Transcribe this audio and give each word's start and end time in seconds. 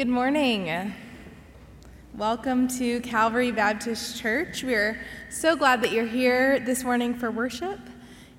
Good 0.00 0.08
morning. 0.08 0.94
Welcome 2.16 2.68
to 2.78 3.00
Calvary 3.00 3.52
Baptist 3.52 4.18
Church. 4.18 4.64
We're 4.64 4.98
so 5.28 5.54
glad 5.54 5.82
that 5.82 5.92
you're 5.92 6.06
here 6.06 6.58
this 6.58 6.84
morning 6.84 7.12
for 7.12 7.30
worship. 7.30 7.78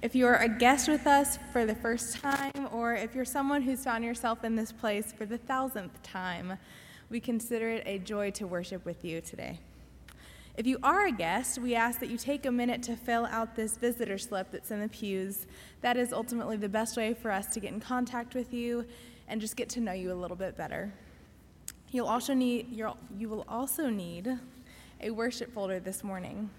If 0.01 0.16
you 0.16 0.25
are 0.25 0.38
a 0.38 0.50
guest 0.50 0.88
with 0.88 1.05
us 1.05 1.38
for 1.53 1.67
the 1.67 1.75
first 1.75 2.16
time, 2.16 2.67
or 2.71 2.95
if 2.95 3.13
you're 3.13 3.25
someone 3.25 3.61
who's 3.61 3.83
found 3.83 4.03
yourself 4.03 4.44
in 4.44 4.55
this 4.55 4.71
place 4.71 5.13
for 5.16 5.27
the 5.27 5.38
thousandth 5.38 6.01
time, 6.01 6.57
we 7.11 7.19
consider 7.19 7.69
it 7.69 7.83
a 7.85 8.00
joy 8.00 8.31
to 8.31 8.47
worship 8.47 8.83
with 8.83 9.05
you 9.05 9.21
today. 9.21 9.59
If 10.57 10.66
you 10.66 10.79
are 10.81 11.05
a 11.05 11.11
guest, 11.11 11.59
we 11.59 11.75
ask 11.75 12.00
that 12.00 12.09
you 12.09 12.17
take 12.17 12.47
a 12.47 12.51
minute 12.51 12.81
to 12.83 12.95
fill 12.95 13.27
out 13.27 13.55
this 13.55 13.77
visitor 13.77 14.17
slip 14.17 14.50
that's 14.50 14.71
in 14.71 14.81
the 14.81 14.89
pews. 14.89 15.45
That 15.81 15.95
is 15.95 16.11
ultimately 16.11 16.57
the 16.57 16.69
best 16.69 16.97
way 16.97 17.13
for 17.13 17.29
us 17.29 17.53
to 17.53 17.59
get 17.59 17.71
in 17.71 17.79
contact 17.79 18.33
with 18.33 18.51
you 18.51 18.83
and 19.27 19.39
just 19.39 19.55
get 19.55 19.69
to 19.69 19.79
know 19.79 19.94
you 19.94 20.11
a 20.11 20.16
little 20.16 20.35
bit 20.35 20.57
better. 20.57 20.91
You'll 21.91 22.07
also 22.07 22.33
need, 22.33 22.67
you 22.71 23.27
will 23.27 23.45
also 23.49 23.89
need 23.89 24.39
a 25.01 25.11
worship 25.11 25.53
folder 25.53 25.77
this 25.81 26.05
morning. 26.05 26.49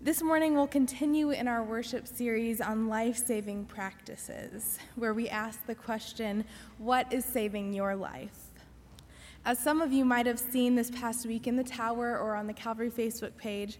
This 0.00 0.22
morning, 0.22 0.54
we'll 0.54 0.68
continue 0.68 1.30
in 1.30 1.48
our 1.48 1.64
worship 1.64 2.06
series 2.06 2.60
on 2.60 2.88
life 2.88 3.16
saving 3.16 3.64
practices, 3.64 4.78
where 4.94 5.12
we 5.12 5.28
ask 5.28 5.66
the 5.66 5.74
question 5.74 6.44
What 6.78 7.12
is 7.12 7.24
saving 7.24 7.72
your 7.72 7.96
life? 7.96 8.50
As 9.44 9.58
some 9.58 9.82
of 9.82 9.92
you 9.92 10.04
might 10.04 10.26
have 10.26 10.38
seen 10.38 10.76
this 10.76 10.92
past 10.92 11.26
week 11.26 11.48
in 11.48 11.56
the 11.56 11.64
tower 11.64 12.16
or 12.16 12.36
on 12.36 12.46
the 12.46 12.52
Calvary 12.52 12.90
Facebook 12.90 13.36
page, 13.36 13.78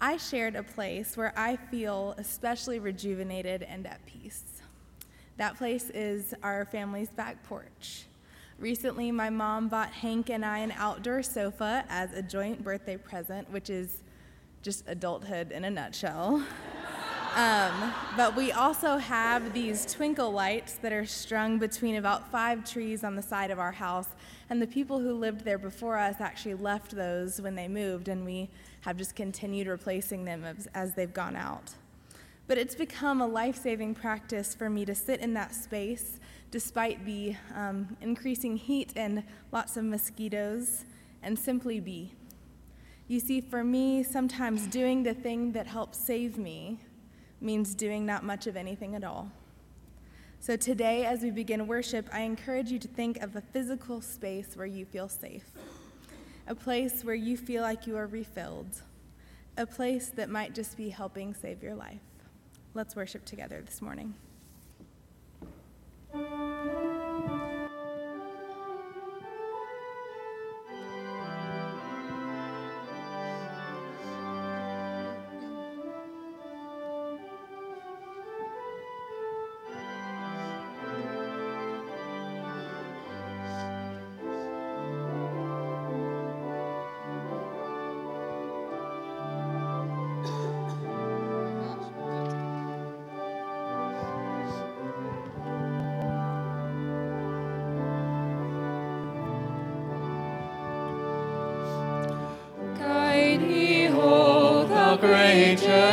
I 0.00 0.18
shared 0.18 0.54
a 0.54 0.62
place 0.62 1.16
where 1.16 1.36
I 1.36 1.56
feel 1.56 2.14
especially 2.16 2.78
rejuvenated 2.78 3.64
and 3.64 3.88
at 3.88 4.06
peace. 4.06 4.44
That 5.36 5.58
place 5.58 5.90
is 5.90 6.32
our 6.44 6.64
family's 6.64 7.10
back 7.10 7.42
porch. 7.42 8.04
Recently, 8.58 9.12
my 9.12 9.30
mom 9.30 9.68
bought 9.68 9.92
Hank 9.92 10.30
and 10.30 10.44
I 10.44 10.58
an 10.58 10.72
outdoor 10.76 11.22
sofa 11.22 11.84
as 11.88 12.12
a 12.12 12.22
joint 12.22 12.64
birthday 12.64 12.96
present, 12.96 13.48
which 13.52 13.70
is 13.70 14.02
just 14.62 14.82
adulthood 14.88 15.52
in 15.52 15.64
a 15.64 15.70
nutshell. 15.70 16.44
Um, 17.36 17.92
but 18.16 18.34
we 18.34 18.50
also 18.50 18.96
have 18.96 19.52
these 19.52 19.86
twinkle 19.86 20.32
lights 20.32 20.72
that 20.76 20.92
are 20.92 21.06
strung 21.06 21.58
between 21.58 21.94
about 21.94 22.32
five 22.32 22.68
trees 22.68 23.04
on 23.04 23.14
the 23.14 23.22
side 23.22 23.52
of 23.52 23.60
our 23.60 23.70
house. 23.70 24.08
And 24.50 24.60
the 24.60 24.66
people 24.66 24.98
who 24.98 25.12
lived 25.12 25.44
there 25.44 25.58
before 25.58 25.98
us 25.98 26.16
actually 26.20 26.54
left 26.54 26.96
those 26.96 27.40
when 27.40 27.54
they 27.54 27.68
moved, 27.68 28.08
and 28.08 28.24
we 28.24 28.50
have 28.80 28.96
just 28.96 29.14
continued 29.14 29.68
replacing 29.68 30.24
them 30.24 30.42
as, 30.42 30.66
as 30.74 30.94
they've 30.94 31.12
gone 31.12 31.36
out. 31.36 31.74
But 32.48 32.58
it's 32.58 32.74
become 32.74 33.20
a 33.20 33.26
life 33.26 33.62
saving 33.62 33.94
practice 33.94 34.54
for 34.54 34.68
me 34.68 34.84
to 34.86 34.94
sit 34.94 35.20
in 35.20 35.34
that 35.34 35.54
space 35.54 36.18
despite 36.50 37.04
the 37.04 37.36
um, 37.54 37.96
increasing 38.00 38.56
heat 38.56 38.92
and 38.96 39.22
lots 39.52 39.76
of 39.76 39.84
mosquitoes, 39.84 40.84
and 41.22 41.38
simply 41.38 41.80
be. 41.80 42.14
You 43.06 43.20
see, 43.20 43.40
for 43.40 43.64
me, 43.64 44.02
sometimes 44.02 44.66
doing 44.66 45.02
the 45.02 45.14
thing 45.14 45.52
that 45.52 45.66
helps 45.66 45.98
save 45.98 46.38
me 46.38 46.78
means 47.40 47.74
doing 47.74 48.04
not 48.04 48.24
much 48.24 48.46
of 48.46 48.56
anything 48.56 48.94
at 48.94 49.04
all. 49.04 49.30
So 50.40 50.56
today, 50.56 51.04
as 51.04 51.22
we 51.22 51.30
begin 51.30 51.66
worship, 51.66 52.08
I 52.12 52.20
encourage 52.20 52.70
you 52.70 52.78
to 52.78 52.88
think 52.88 53.22
of 53.22 53.34
a 53.34 53.40
physical 53.40 54.00
space 54.00 54.56
where 54.56 54.66
you 54.66 54.84
feel 54.84 55.08
safe, 55.08 55.46
a 56.46 56.54
place 56.54 57.02
where 57.02 57.14
you 57.14 57.36
feel 57.36 57.62
like 57.62 57.86
you 57.86 57.96
are 57.96 58.06
refilled, 58.06 58.82
a 59.56 59.66
place 59.66 60.10
that 60.10 60.30
might 60.30 60.54
just 60.54 60.76
be 60.76 60.90
helping 60.90 61.34
save 61.34 61.62
your 61.62 61.74
life. 61.74 62.00
Let's 62.74 62.94
worship 62.94 63.24
together 63.24 63.62
this 63.64 63.82
morning. 63.82 64.14
Música 66.14 66.87
today 105.56 105.87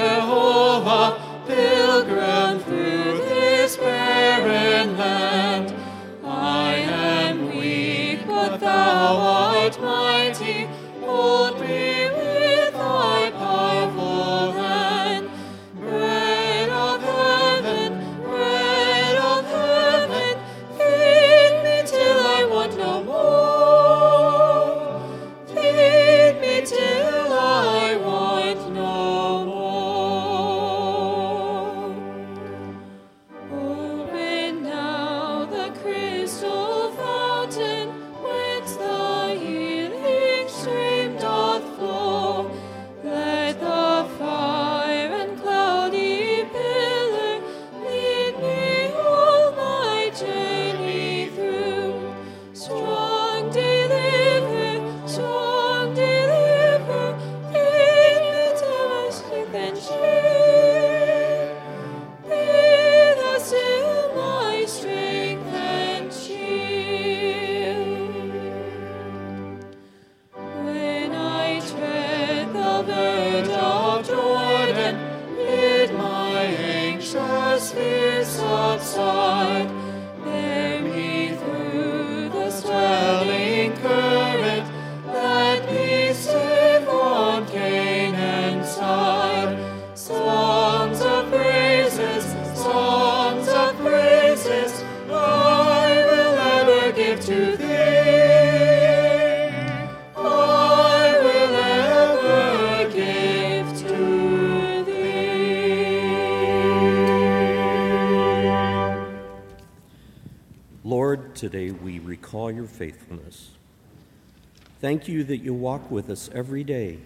Thank 114.86 115.08
you 115.08 115.24
that 115.24 115.38
you 115.38 115.52
walk 115.52 115.90
with 115.90 116.12
us 116.12 116.30
every 116.32 116.64
day, 116.64 117.00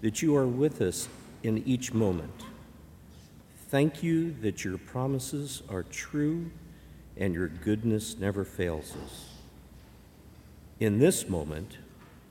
that 0.00 0.22
you 0.22 0.34
are 0.34 0.46
with 0.46 0.80
us 0.80 1.06
in 1.42 1.58
each 1.68 1.92
moment. 1.92 2.46
Thank 3.68 4.02
you 4.02 4.34
that 4.40 4.64
your 4.64 4.78
promises 4.78 5.62
are 5.68 5.82
true 5.82 6.50
and 7.14 7.34
your 7.34 7.48
goodness 7.48 8.16
never 8.18 8.42
fails 8.42 8.96
us. 9.04 9.26
In 10.80 10.98
this 10.98 11.28
moment, 11.28 11.76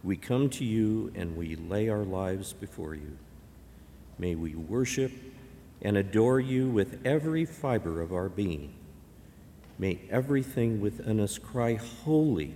we 0.04 0.18
come 0.18 0.50
to 0.50 0.66
you 0.66 1.12
and 1.14 1.38
we 1.38 1.56
lay 1.56 1.88
our 1.88 2.04
lives 2.04 2.52
before 2.52 2.96
you. 2.96 3.20
May 4.18 4.34
we 4.34 4.56
worship 4.56 5.12
and 5.84 5.98
adore 5.98 6.40
you 6.40 6.68
with 6.68 7.00
every 7.06 7.46
fiber 7.46 8.02
of 8.02 8.12
our 8.12 8.28
being. 8.28 8.74
May 9.78 10.00
everything 10.10 10.82
within 10.82 11.20
us 11.20 11.38
cry, 11.38 11.76
Holy, 11.76 12.56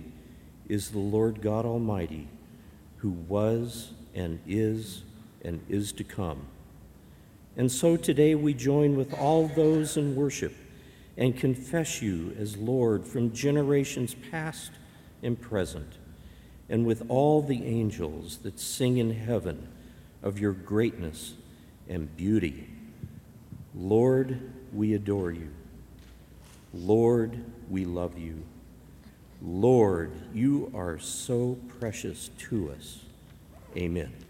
is 0.68 0.90
the 0.90 0.98
Lord 0.98 1.40
God 1.42 1.64
Almighty, 1.64 2.28
who 2.98 3.10
was 3.10 3.92
and 4.14 4.40
is 4.46 5.02
and 5.42 5.60
is 5.68 5.92
to 5.92 6.04
come. 6.04 6.46
And 7.56 7.70
so 7.70 7.96
today 7.96 8.34
we 8.34 8.52
join 8.52 8.96
with 8.96 9.14
all 9.14 9.48
those 9.48 9.96
in 9.96 10.16
worship 10.16 10.54
and 11.16 11.36
confess 11.36 12.02
you 12.02 12.34
as 12.38 12.56
Lord 12.56 13.06
from 13.06 13.32
generations 13.32 14.14
past 14.30 14.72
and 15.22 15.40
present, 15.40 15.94
and 16.68 16.84
with 16.84 17.08
all 17.08 17.40
the 17.40 17.64
angels 17.64 18.38
that 18.38 18.60
sing 18.60 18.98
in 18.98 19.14
heaven 19.14 19.68
of 20.22 20.38
your 20.38 20.52
greatness 20.52 21.34
and 21.88 22.14
beauty. 22.16 22.68
Lord, 23.74 24.52
we 24.72 24.92
adore 24.94 25.30
you. 25.30 25.50
Lord, 26.74 27.42
we 27.70 27.84
love 27.84 28.18
you. 28.18 28.42
Lord, 29.42 30.12
you 30.34 30.70
are 30.74 30.98
so 30.98 31.58
precious 31.78 32.30
to 32.48 32.70
us. 32.70 33.00
Amen. 33.76 34.25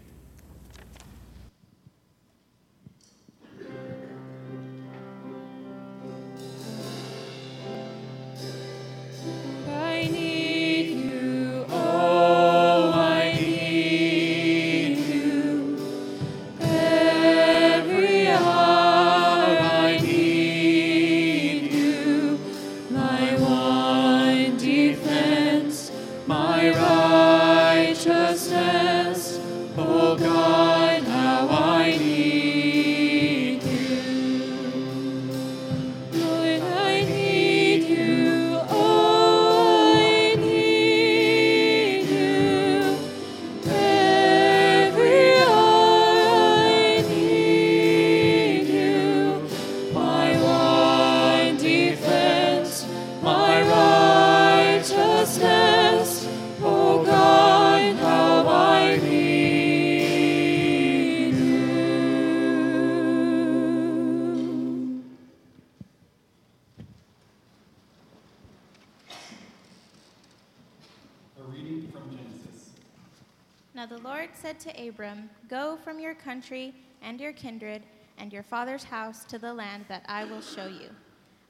Country 76.15 76.73
and 77.03 77.21
your 77.21 77.31
kindred 77.31 77.83
and 78.17 78.33
your 78.33 78.41
father's 78.41 78.83
house 78.83 79.23
to 79.25 79.37
the 79.37 79.53
land 79.53 79.85
that 79.87 80.03
I 80.07 80.25
will 80.25 80.41
show 80.41 80.65
you. 80.65 80.89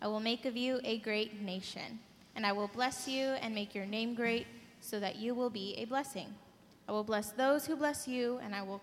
I 0.02 0.08
will 0.08 0.20
make 0.20 0.44
of 0.44 0.58
you 0.58 0.82
a 0.84 1.00
great 1.00 1.42
nation, 1.42 2.00
and 2.36 2.46
I 2.46 2.52
will 2.52 2.68
bless 2.68 3.08
you 3.08 3.28
and 3.42 3.56
make 3.56 3.74
your 3.74 3.86
name 3.86 4.14
great, 4.14 4.46
so 4.82 5.00
that 5.00 5.16
you 5.16 5.34
will 5.36 5.50
be 5.50 5.76
a 5.78 5.86
blessing. 5.86 6.28
I 6.90 6.92
will 6.92 7.06
bless 7.06 7.32
those 7.32 7.66
who 7.66 7.78
bless 7.78 8.10
you, 8.10 8.42
and 8.44 8.54
I 8.54 8.62
will 8.62 8.82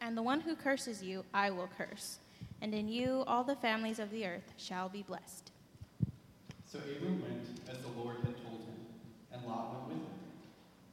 and 0.00 0.16
the 0.16 0.22
one 0.22 0.38
who 0.38 0.54
curses 0.54 1.02
you 1.02 1.24
I 1.34 1.50
will 1.50 1.68
curse. 1.76 2.20
And 2.62 2.72
in 2.72 2.86
you 2.86 3.24
all 3.26 3.42
the 3.42 3.56
families 3.56 3.98
of 3.98 4.12
the 4.12 4.24
earth 4.24 4.52
shall 4.56 4.88
be 4.88 5.02
blessed. 5.02 5.50
So 6.64 6.78
Abram 6.78 7.20
went 7.22 7.42
as 7.68 7.78
the 7.78 7.88
Lord 7.88 8.18
had 8.18 8.36
told 8.44 8.60
him, 8.60 8.78
and 9.32 9.44
Lot 9.44 9.88
went 9.88 9.88
with 9.88 9.98
him. 9.98 10.14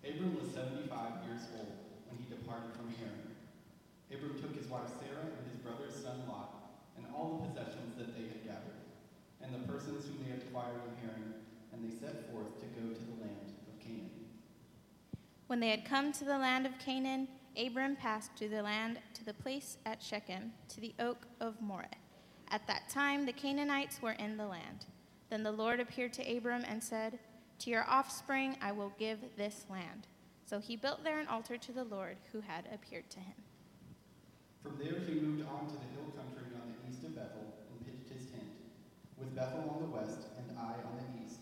Abram 0.03 0.35
was 0.35 0.53
75 0.53 0.89
years 1.27 1.41
old 1.57 1.73
when 2.09 2.19
he 2.19 2.35
departed 2.35 2.73
from 2.75 2.93
Haran. 2.99 3.35
Abram 4.21 4.39
took 4.39 4.55
his 4.55 4.69
wife 4.69 4.87
Sarah 4.99 5.33
and 5.33 5.49
his 5.49 5.57
brother's 5.65 5.95
son 5.95 6.21
Lot, 6.29 6.53
and 6.95 7.07
all 7.11 7.41
the 7.41 7.49
possessions 7.49 7.97
that 7.97 8.15
they 8.15 8.27
had 8.27 8.45
gathered, 8.45 8.85
and 9.41 9.51
the 9.51 9.67
persons 9.67 10.05
whom 10.05 10.23
they 10.23 10.29
had 10.29 10.43
acquired 10.43 10.81
in 10.85 11.07
Haran, 11.07 11.33
and 11.73 11.83
they 11.83 11.89
set 11.89 12.31
forth 12.31 12.59
to 12.59 12.67
go 12.67 12.93
to 12.93 13.01
the 13.01 13.17
land 13.19 13.57
of 13.67 13.79
Canaan. 13.79 14.29
When 15.47 15.59
they 15.59 15.69
had 15.69 15.85
come 15.85 16.11
to 16.13 16.23
the 16.23 16.37
land 16.37 16.67
of 16.67 16.77
Canaan, 16.77 17.29
Abram 17.57 17.95
passed 17.95 18.31
through 18.35 18.49
the 18.49 18.61
land 18.61 18.99
to 19.15 19.25
the 19.25 19.33
place 19.33 19.77
at 19.87 20.03
Shechem, 20.03 20.53
to 20.69 20.79
the 20.79 20.93
oak 20.99 21.25
of 21.39 21.59
Moreh. 21.59 21.87
At 22.51 22.67
that 22.67 22.89
time 22.89 23.25
the 23.25 23.33
Canaanites 23.33 24.03
were 24.03 24.11
in 24.11 24.37
the 24.37 24.45
land. 24.45 24.85
Then 25.31 25.41
the 25.41 25.51
Lord 25.51 25.79
appeared 25.79 26.13
to 26.13 26.37
Abram 26.37 26.63
and 26.67 26.83
said, 26.83 27.17
To 27.59 27.71
your 27.71 27.89
offspring 27.89 28.55
I 28.61 28.71
will 28.71 28.93
give 28.99 29.17
this 29.35 29.65
land. 29.67 30.05
So 30.45 30.59
he 30.59 30.75
built 30.75 31.03
there 31.03 31.19
an 31.19 31.27
altar 31.27 31.57
to 31.57 31.71
the 31.71 31.85
Lord 31.85 32.17
who 32.31 32.41
had 32.41 32.67
appeared 32.71 33.09
to 33.09 33.19
him. 33.19 33.33
From 34.61 34.77
there 34.77 35.01
he 35.01 35.17
moved 35.17 35.41
on 35.49 35.65
to 35.65 35.75
the 35.75 35.89
hill 35.97 36.13
country 36.13 36.53
on 36.53 36.69
the 36.69 36.77
east 36.85 37.03
of 37.03 37.17
Bethel 37.17 37.49
and 37.73 37.77
pitched 37.81 38.13
his 38.13 38.29
tent, 38.29 38.53
with 39.17 39.33
Bethel 39.35 39.65
on 39.73 39.81
the 39.81 39.89
west 39.89 40.29
and 40.37 40.45
Ai 40.57 40.77
on 40.85 40.95
the 41.01 41.25
east. 41.25 41.41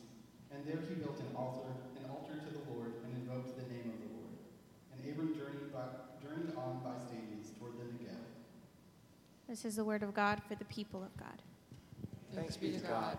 And 0.51 0.65
there 0.65 0.79
he 0.79 0.95
built 0.95 1.19
an 1.19 1.35
altar, 1.35 1.69
an 1.99 2.09
altar 2.09 2.39
to 2.39 2.49
the 2.49 2.63
Lord, 2.71 2.95
and 3.03 3.11
invoked 3.15 3.59
the 3.59 3.67
name 3.67 3.91
of 3.91 3.99
the 3.99 4.11
Lord. 4.15 4.35
And 4.95 4.97
Abram 5.03 5.35
journeyed, 5.35 5.71
by, 5.71 5.91
journeyed 6.23 6.55
on 6.55 6.79
by 6.79 6.95
stages 6.97 7.51
toward 7.59 7.75
the 7.75 7.85
Negev. 7.91 8.23
This 9.47 9.65
is 9.65 9.75
the 9.75 9.83
word 9.83 10.03
of 10.03 10.13
God 10.13 10.41
for 10.47 10.55
the 10.55 10.65
people 10.65 11.03
of 11.03 11.15
God. 11.17 11.41
Thanks 12.33 12.57
be 12.57 12.71
to 12.71 12.79
God. 12.79 13.17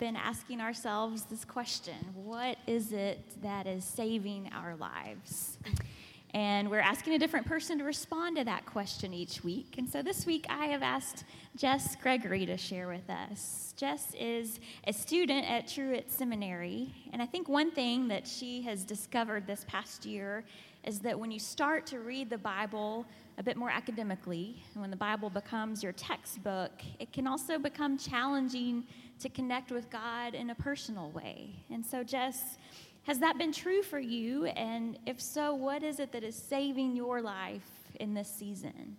Been 0.00 0.16
asking 0.16 0.62
ourselves 0.62 1.24
this 1.24 1.44
question 1.44 1.94
What 2.14 2.56
is 2.66 2.92
it 2.92 3.20
that 3.42 3.66
is 3.66 3.84
saving 3.84 4.50
our 4.52 4.74
lives? 4.76 5.58
And 6.32 6.70
we're 6.70 6.78
asking 6.78 7.14
a 7.14 7.18
different 7.18 7.46
person 7.46 7.76
to 7.78 7.84
respond 7.84 8.36
to 8.36 8.44
that 8.44 8.64
question 8.64 9.12
each 9.12 9.42
week. 9.42 9.74
And 9.78 9.88
so 9.88 10.00
this 10.00 10.24
week, 10.26 10.46
I 10.48 10.66
have 10.66 10.80
asked 10.80 11.24
Jess 11.56 11.96
Gregory 11.96 12.46
to 12.46 12.56
share 12.56 12.86
with 12.86 13.10
us. 13.10 13.74
Jess 13.76 14.14
is 14.18 14.60
a 14.86 14.92
student 14.92 15.50
at 15.50 15.66
Truett 15.66 16.10
Seminary. 16.10 16.94
And 17.12 17.20
I 17.20 17.26
think 17.26 17.48
one 17.48 17.72
thing 17.72 18.06
that 18.08 18.28
she 18.28 18.62
has 18.62 18.84
discovered 18.84 19.44
this 19.48 19.66
past 19.66 20.06
year 20.06 20.44
is 20.84 21.00
that 21.00 21.18
when 21.18 21.32
you 21.32 21.40
start 21.40 21.84
to 21.86 21.98
read 21.98 22.30
the 22.30 22.38
Bible 22.38 23.04
a 23.36 23.42
bit 23.42 23.56
more 23.56 23.70
academically, 23.70 24.62
and 24.72 24.80
when 24.80 24.90
the 24.90 24.96
Bible 24.96 25.30
becomes 25.30 25.82
your 25.82 25.92
textbook, 25.92 26.70
it 27.00 27.12
can 27.12 27.26
also 27.26 27.58
become 27.58 27.98
challenging 27.98 28.84
to 29.20 29.28
connect 29.28 29.70
with 29.70 29.90
God 29.90 30.34
in 30.34 30.50
a 30.50 30.54
personal 30.54 31.10
way. 31.10 31.50
And 31.70 31.84
so, 31.84 32.02
Jess, 32.02 32.58
has 33.04 33.18
that 33.20 33.38
been 33.38 33.52
true 33.52 33.82
for 33.82 33.98
you? 33.98 34.46
And 34.46 34.98
if 35.06 35.20
so, 35.20 35.54
what 35.54 35.82
is 35.82 36.00
it 36.00 36.12
that 36.12 36.22
is 36.22 36.36
saving 36.36 36.96
your 36.96 37.22
life 37.22 37.62
in 37.98 38.14
this 38.14 38.28
season? 38.28 38.96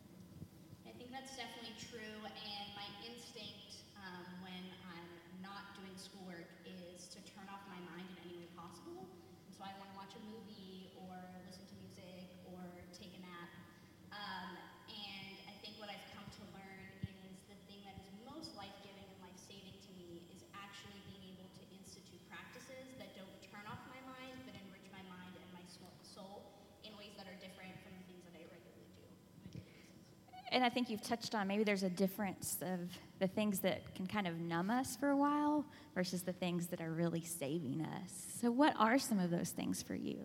And 30.61 30.67
I 30.67 30.69
think 30.69 30.91
you've 30.91 31.01
touched 31.01 31.33
on 31.33 31.47
maybe 31.47 31.63
there's 31.63 31.81
a 31.81 31.89
difference 31.89 32.59
of 32.61 32.79
the 33.17 33.25
things 33.25 33.61
that 33.61 33.95
can 33.95 34.05
kind 34.05 34.27
of 34.27 34.39
numb 34.39 34.69
us 34.69 34.95
for 34.95 35.09
a 35.09 35.17
while 35.17 35.65
versus 35.95 36.21
the 36.21 36.33
things 36.33 36.67
that 36.67 36.79
are 36.79 36.91
really 36.91 37.23
saving 37.23 37.81
us. 37.81 38.11
So, 38.39 38.51
what 38.51 38.75
are 38.77 38.99
some 38.99 39.17
of 39.17 39.31
those 39.31 39.49
things 39.49 39.81
for 39.81 39.95
you? 39.95 40.19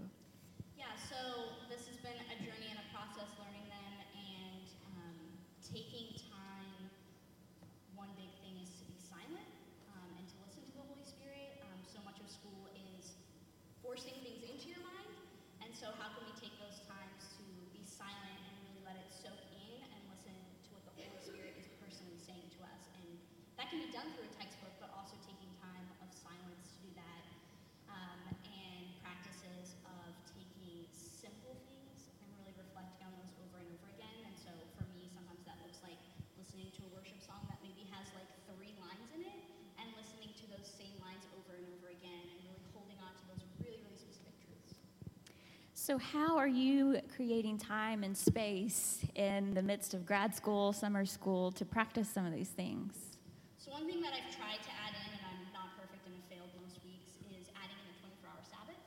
So, 45.86 46.02
how 46.02 46.34
are 46.34 46.50
you 46.50 46.98
creating 47.14 47.62
time 47.62 48.02
and 48.02 48.10
space 48.10 49.06
in 49.14 49.54
the 49.54 49.62
midst 49.62 49.94
of 49.94 50.02
grad 50.02 50.34
school, 50.34 50.74
summer 50.74 51.06
school, 51.06 51.54
to 51.54 51.62
practice 51.62 52.10
some 52.10 52.26
of 52.26 52.34
these 52.34 52.50
things? 52.50 53.14
So, 53.62 53.70
one 53.70 53.86
thing 53.86 54.02
that 54.02 54.10
I've 54.10 54.26
tried 54.34 54.58
to 54.66 54.72
add 54.82 54.98
in, 54.98 55.06
and 55.14 55.22
I'm 55.22 55.46
not 55.54 55.78
perfect 55.78 56.02
and 56.10 56.18
have 56.18 56.26
failed 56.26 56.50
most 56.58 56.82
weeks, 56.82 57.22
is 57.30 57.46
adding 57.54 57.78
in 57.78 57.86
a 57.86 57.96
24 58.02 58.34
hour 58.34 58.42
Sabbath. 58.50 58.82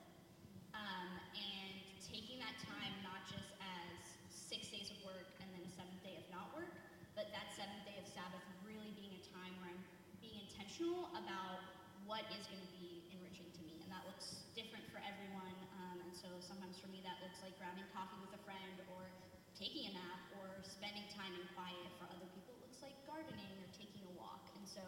Um, 0.76 1.08
and 1.40 1.80
taking 2.04 2.36
that 2.44 2.60
time 2.68 2.92
not 3.00 3.24
just 3.32 3.48
as 3.64 4.20
six 4.28 4.68
days 4.68 4.92
of 4.92 5.00
work 5.08 5.40
and 5.40 5.48
then 5.56 5.64
a 5.64 5.72
seventh 5.72 6.04
day 6.04 6.20
of 6.20 6.28
not 6.28 6.52
work, 6.52 6.76
but 7.16 7.32
that 7.32 7.48
seventh 7.56 7.88
day 7.88 7.96
of 7.96 8.12
Sabbath 8.12 8.44
really 8.68 8.92
being 9.00 9.16
a 9.16 9.24
time 9.32 9.56
where 9.64 9.72
I'm 9.72 9.84
being 10.20 10.44
intentional 10.80 11.12
about 11.12 11.60
what 12.08 12.24
is 12.32 12.48
going 12.48 12.64
to 12.64 12.72
be 12.80 13.04
enriching 13.12 13.46
to 13.52 13.62
me. 13.68 13.84
And 13.84 13.92
that 13.92 14.08
looks 14.08 14.48
different 14.56 14.88
for 14.96 15.04
everyone. 15.04 15.56
Um, 15.76 16.00
and 16.08 16.12
so 16.16 16.32
sometimes 16.40 16.80
for 16.80 16.88
me 16.88 17.04
that 17.04 17.20
looks 17.20 17.44
like 17.44 17.54
grabbing 17.60 17.84
coffee 17.92 18.16
with 18.24 18.32
a 18.32 18.42
friend 18.48 18.80
or 18.96 19.12
taking 19.60 19.92
a 19.92 19.94
nap 19.94 20.24
or 20.40 20.64
spending 20.64 21.04
time 21.12 21.36
in 21.36 21.44
quiet. 21.52 21.92
For 22.00 22.08
other 22.08 22.28
people 22.32 22.56
it 22.56 22.64
looks 22.64 22.80
like 22.80 22.96
gardening 23.04 23.52
or 23.60 23.68
taking 23.76 24.08
a 24.08 24.14
walk. 24.16 24.48
And 24.56 24.64
so 24.64 24.82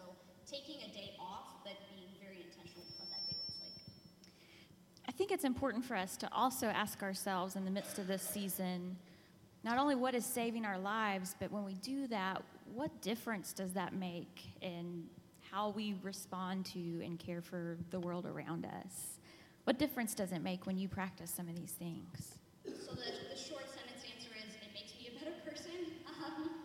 taking 0.48 0.80
a 0.80 0.90
day 0.96 1.12
off 1.20 1.60
but 1.60 1.76
being 1.92 2.16
very 2.18 2.40
intentional 2.40 2.88
with 2.88 2.96
what 2.96 3.12
that 3.12 3.22
day 3.28 3.36
looks 3.36 3.60
like. 3.60 3.76
I 5.06 5.12
think 5.12 5.28
it's 5.28 5.44
important 5.44 5.84
for 5.84 5.94
us 5.94 6.16
to 6.24 6.26
also 6.32 6.72
ask 6.72 7.04
ourselves 7.04 7.54
in 7.54 7.68
the 7.68 7.72
midst 7.72 8.00
of 8.00 8.08
this 8.08 8.24
season 8.24 8.96
not 9.62 9.78
only 9.78 9.94
what 9.94 10.16
is 10.16 10.26
saving 10.26 10.64
our 10.64 10.78
lives, 10.78 11.36
but 11.38 11.52
when 11.52 11.62
we 11.62 11.74
do 11.74 12.08
that, 12.08 12.42
what 12.74 13.00
difference 13.00 13.52
does 13.52 13.74
that 13.74 13.94
make 13.94 14.50
in 14.60 15.04
how 15.52 15.68
we 15.68 15.94
respond 16.00 16.64
to 16.64 16.80
and 17.04 17.20
care 17.20 17.44
for 17.44 17.76
the 17.92 18.00
world 18.00 18.24
around 18.24 18.64
us? 18.64 19.20
What 19.68 19.76
difference 19.76 20.16
does 20.16 20.32
it 20.32 20.40
make 20.40 20.64
when 20.64 20.80
you 20.80 20.88
practice 20.88 21.28
some 21.28 21.44
of 21.46 21.54
these 21.54 21.76
things? 21.76 22.40
So 22.64 22.96
the, 22.96 23.12
the 23.28 23.36
short 23.36 23.68
sentence 23.68 24.00
answer 24.00 24.32
is 24.32 24.48
it 24.64 24.72
makes 24.72 24.96
me 24.96 25.12
a 25.12 25.14
better 25.20 25.36
person 25.44 25.76
um, 26.24 26.56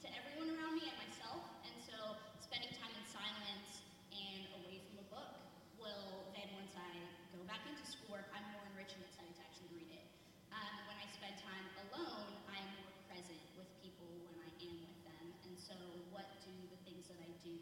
to 0.00 0.08
everyone 0.08 0.56
around 0.56 0.72
me 0.80 0.88
and 0.88 0.96
myself. 1.04 1.52
And 1.68 1.76
so 1.84 2.16
spending 2.40 2.72
time 2.80 2.96
in 2.96 3.04
silence 3.12 3.84
and 4.08 4.48
away 4.56 4.80
from 4.88 5.04
a 5.04 5.06
book 5.12 5.36
will 5.76 6.32
then 6.32 6.48
once 6.56 6.72
I 6.80 6.96
go 7.36 7.44
back 7.44 7.60
into 7.68 7.84
schoolwork, 7.84 8.24
I'm 8.32 8.48
more 8.56 8.64
enriched 8.72 8.96
and 8.96 9.04
excited 9.04 9.36
to 9.36 9.42
actually 9.44 9.84
read 9.84 9.92
it. 10.00 10.08
Um, 10.48 10.88
when 10.88 10.96
I 10.96 11.04
spend 11.12 11.36
time 11.44 11.68
alone, 11.92 12.40
I 12.48 12.56
am 12.56 12.72
more 12.72 12.88
present 13.04 13.44
with 13.52 13.68
people 13.84 14.08
when 14.32 14.40
I 14.40 14.50
am 14.64 14.80
with 14.80 15.00
them. 15.04 15.24
And 15.44 15.54
so 15.60 15.76
what 16.08 16.24
do 16.40 16.56
the 16.72 16.79
that 17.10 17.20
I 17.20 17.32
do 17.42 17.54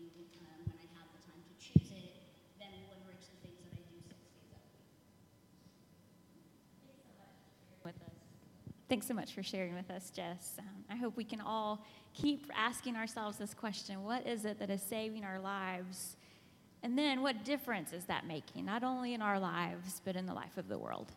um, 0.44 0.68
when 0.68 0.78
I 0.78 0.86
have 1.00 1.08
the 1.16 1.20
time 1.24 1.40
to 1.40 1.54
choose 1.56 1.90
it 1.92 2.18
enrich 2.60 3.24
the 3.32 3.38
things 3.46 3.58
that 3.64 3.72
I 3.72 3.82
do 3.88 3.98
six 4.08 4.20
days 4.36 4.52
the 4.60 4.76
week. 6.84 7.84
With 7.84 7.96
us. 8.02 8.12
Thanks 8.88 9.06
so 9.06 9.14
much 9.14 9.32
for 9.32 9.42
sharing 9.42 9.74
with 9.74 9.90
us, 9.90 10.10
Jess. 10.10 10.54
Um, 10.58 10.84
I 10.90 10.96
hope 10.96 11.16
we 11.16 11.24
can 11.24 11.40
all 11.40 11.84
keep 12.14 12.50
asking 12.54 12.96
ourselves 12.96 13.38
this 13.38 13.54
question 13.54 14.04
What 14.04 14.26
is 14.26 14.44
it 14.44 14.58
that 14.58 14.70
is 14.70 14.82
saving 14.82 15.24
our 15.24 15.38
lives? 15.40 16.16
And 16.82 16.96
then, 16.96 17.22
what 17.22 17.44
difference 17.44 17.92
is 17.92 18.04
that 18.04 18.26
making, 18.26 18.64
not 18.64 18.84
only 18.84 19.12
in 19.12 19.20
our 19.22 19.40
lives, 19.40 20.00
but 20.04 20.14
in 20.14 20.26
the 20.26 20.34
life 20.34 20.56
of 20.56 20.68
the 20.68 20.78
world? 20.78 21.12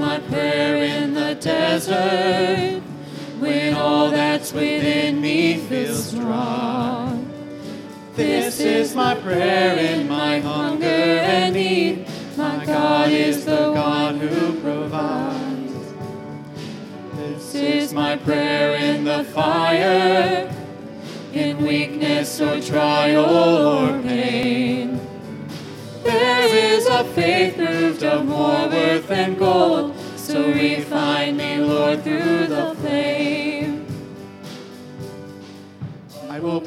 My 0.00 0.18
prayer 0.18 0.76
in 0.82 1.12
the 1.12 1.34
desert 1.34 2.80
when 3.38 3.74
all 3.74 4.10
that's 4.10 4.50
within 4.50 5.20
me 5.20 5.58
feels 5.58 6.12
dry. 6.14 7.22
This 8.14 8.60
is 8.60 8.94
my 8.94 9.14
prayer 9.14 9.76
in 9.76 10.08
my 10.08 10.40
hunger 10.40 10.86
and 10.86 11.54
need. 11.54 12.08
My 12.38 12.64
God 12.64 13.10
is 13.10 13.44
the 13.44 13.74
God 13.74 14.16
who 14.16 14.58
provides. 14.60 15.94
This 17.14 17.54
is 17.54 17.92
my 17.92 18.16
prayer 18.16 18.76
in 18.76 19.04
the 19.04 19.24
fire, 19.24 20.50
in 21.34 21.58
weakness 21.58 22.40
or 22.40 22.58
trial 22.62 23.26
or 23.26 24.02
pain. 24.02 24.98
There 26.02 26.74
is 26.74 26.86
a 26.86 27.04
faith 27.04 27.56
proved 27.56 28.02
of 28.02 28.24
more 28.24 28.68
worth 28.68 29.06
than 29.08 29.34
gold, 29.34 29.89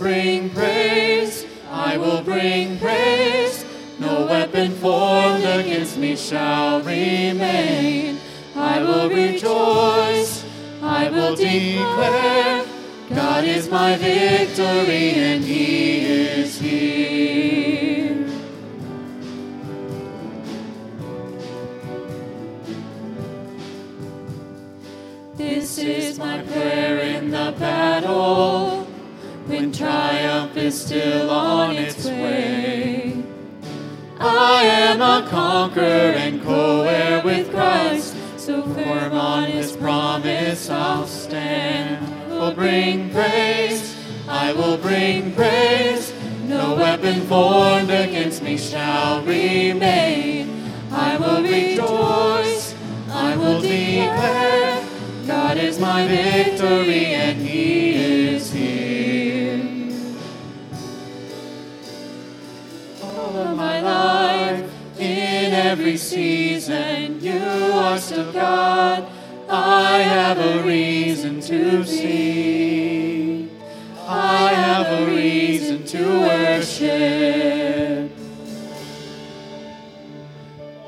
bring 0.03 0.49
praise, 0.49 1.45
I 1.71 1.97
will 1.97 2.21
bring 2.21 2.77
praise. 2.77 3.63
No 3.99 4.25
weapon 4.25 4.71
formed 4.75 5.45
against 5.45 5.97
me 5.97 6.17
shall 6.17 6.81
remain. 6.81 8.17
I 8.53 8.81
will 8.81 9.09
rejoice, 9.09 10.43
I 10.81 11.09
will 11.09 11.37
declare, 11.37 12.65
God 13.15 13.45
is 13.45 13.69
my 13.69 13.95
victory 13.95 15.11
and 15.29 15.41
He 15.41 16.01
is 16.01 16.59
here. 16.59 18.27
This 25.37 25.77
is 25.77 26.19
my 26.19 26.41
prayer 26.41 26.99
in 26.99 27.31
the 27.31 27.55
battle, 27.57 28.82
triumph 29.73 30.55
is 30.55 30.79
still 30.85 31.29
on 31.29 31.75
its 31.75 32.05
way. 32.05 33.23
I 34.19 34.63
am 34.63 35.01
a 35.01 35.27
conqueror 35.27 36.13
and 36.15 36.41
co-heir 36.43 37.23
with 37.23 37.51
Christ, 37.51 38.15
so 38.37 38.61
firm 38.61 39.13
on 39.13 39.45
his 39.45 39.71
promise 39.75 40.69
I'll 40.69 41.07
stand. 41.07 42.29
Will 42.29 42.53
bring 42.53 43.09
praise, 43.09 43.97
I 44.27 44.53
will 44.53 44.77
bring 44.77 45.33
praise. 45.33 46.13
No 46.43 46.75
weapon 46.75 47.21
formed 47.21 47.89
against 47.89 48.43
me 48.43 48.57
shall 48.57 49.23
remain. 49.23 50.71
I 50.91 51.17
will 51.17 51.41
rejoice, 51.41 52.75
I 53.09 53.35
will 53.35 53.59
declare, 53.59 54.87
God 55.25 55.57
is 55.57 55.79
my 55.79 56.05
victory 56.07 57.05
and 57.05 57.41
he 57.41 57.95
is 57.95 58.52
my 63.73 63.81
life. 63.81 64.71
In 64.99 65.53
every 65.53 65.97
season, 65.97 67.19
you 67.21 67.41
are 67.73 67.97
still 67.97 68.31
God. 68.31 69.07
I 69.49 69.97
have 69.99 70.37
a 70.37 70.63
reason 70.63 71.41
to 71.41 71.83
sing. 71.85 73.49
I 74.07 74.53
have 74.53 74.87
a 75.01 75.05
reason 75.07 75.83
to 75.85 76.01
worship. 76.29 78.11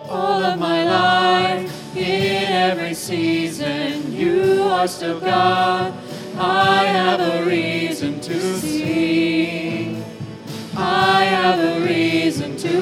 All 0.08 0.44
of 0.44 0.60
my 0.60 0.84
life, 0.84 1.98
in 1.98 2.52
every 2.70 2.94
season, 2.94 4.14
you 4.14 4.62
are 4.64 4.88
still 4.88 5.20
God. 5.20 5.94
I 6.38 6.86
have 6.86 7.20
a 7.20 7.44
reason 7.46 8.22
to 8.22 8.60
sing. 8.60 8.75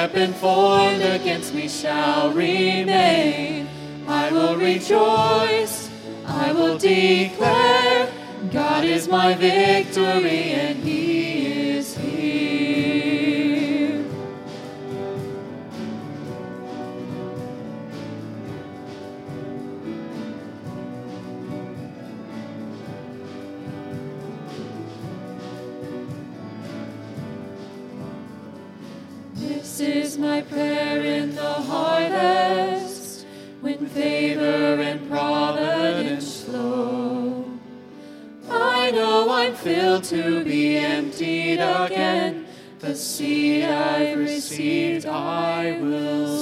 weapon 0.00 0.32
formed 0.32 1.02
against 1.02 1.52
me 1.52 1.68
shall 1.68 2.32
remain. 2.32 3.68
I 4.08 4.32
will 4.32 4.56
rejoice. 4.56 5.90
I 6.26 6.52
will 6.52 6.78
declare 6.78 8.10
God 8.50 8.84
is 8.86 9.08
my 9.08 9.34
victory 9.34 10.52
and 10.62 10.82
He 10.82 11.19
my 30.20 30.42
prayer 30.42 31.02
in 31.02 31.34
the 31.34 31.40
harvest, 31.42 33.26
when 33.62 33.86
favor 33.86 34.42
and 34.42 35.08
providence 35.08 36.44
flow. 36.44 37.46
I 38.50 38.90
know 38.90 39.30
I'm 39.30 39.54
filled 39.54 40.04
to 40.04 40.44
be 40.44 40.76
emptied 40.76 41.60
again. 41.60 42.46
The 42.80 42.94
seed 42.94 43.64
I've 43.64 44.18
received, 44.18 45.06
I 45.06 45.78
will 45.80 46.39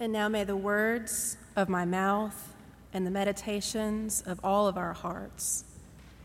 And 0.00 0.12
now 0.12 0.28
may 0.28 0.44
the 0.44 0.56
words 0.56 1.36
of 1.56 1.68
my 1.68 1.84
mouth 1.84 2.54
and 2.92 3.04
the 3.04 3.10
meditations 3.10 4.22
of 4.26 4.38
all 4.44 4.68
of 4.68 4.76
our 4.76 4.92
hearts 4.92 5.64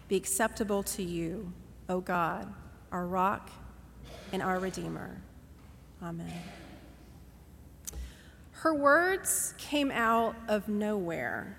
be 0.07 0.15
acceptable 0.15 0.83
to 0.83 1.01
you, 1.01 1.51
O 1.89 1.99
God, 1.99 2.53
our 2.91 3.07
rock 3.07 3.49
and 4.31 4.43
our 4.43 4.59
Redeemer. 4.59 5.19
Amen. 6.03 6.31
Her 8.51 8.75
words 8.75 9.55
came 9.57 9.89
out 9.89 10.35
of 10.47 10.67
nowhere. 10.67 11.57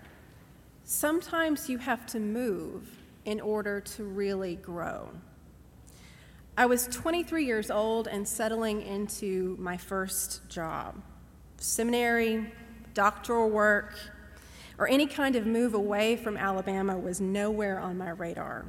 Sometimes 0.84 1.68
you 1.68 1.78
have 1.78 2.06
to 2.06 2.20
move 2.20 2.88
in 3.24 3.40
order 3.40 3.80
to 3.80 4.04
really 4.04 4.54
grow. 4.56 5.08
I 6.56 6.66
was 6.66 6.86
23 6.86 7.44
years 7.44 7.72
old 7.72 8.06
and 8.06 8.28
settling 8.28 8.82
into 8.82 9.56
my 9.58 9.76
first 9.76 10.48
job 10.48 11.02
seminary, 11.64 12.52
doctoral 12.92 13.50
work. 13.50 13.94
or 14.76 14.88
any 14.88 15.06
kind 15.06 15.36
of 15.36 15.46
move 15.46 15.72
away 15.72 16.16
from 16.16 16.36
Alabama 16.36 16.98
was 16.98 17.20
nowhere 17.20 17.78
on 17.78 17.96
my 17.96 18.10
radar. 18.10 18.64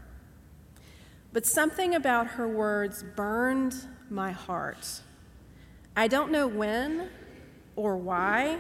But 1.34 1.48
something 1.48 1.96
about 1.96 2.28
her 2.28 2.48
words 2.48 3.04
burned 3.16 3.76
my 4.08 4.32
heart. 4.32 5.02
I 5.96 6.08
don't 6.08 6.32
know 6.32 6.46
when 6.46 7.10
or 7.76 7.98
why, 7.98 8.60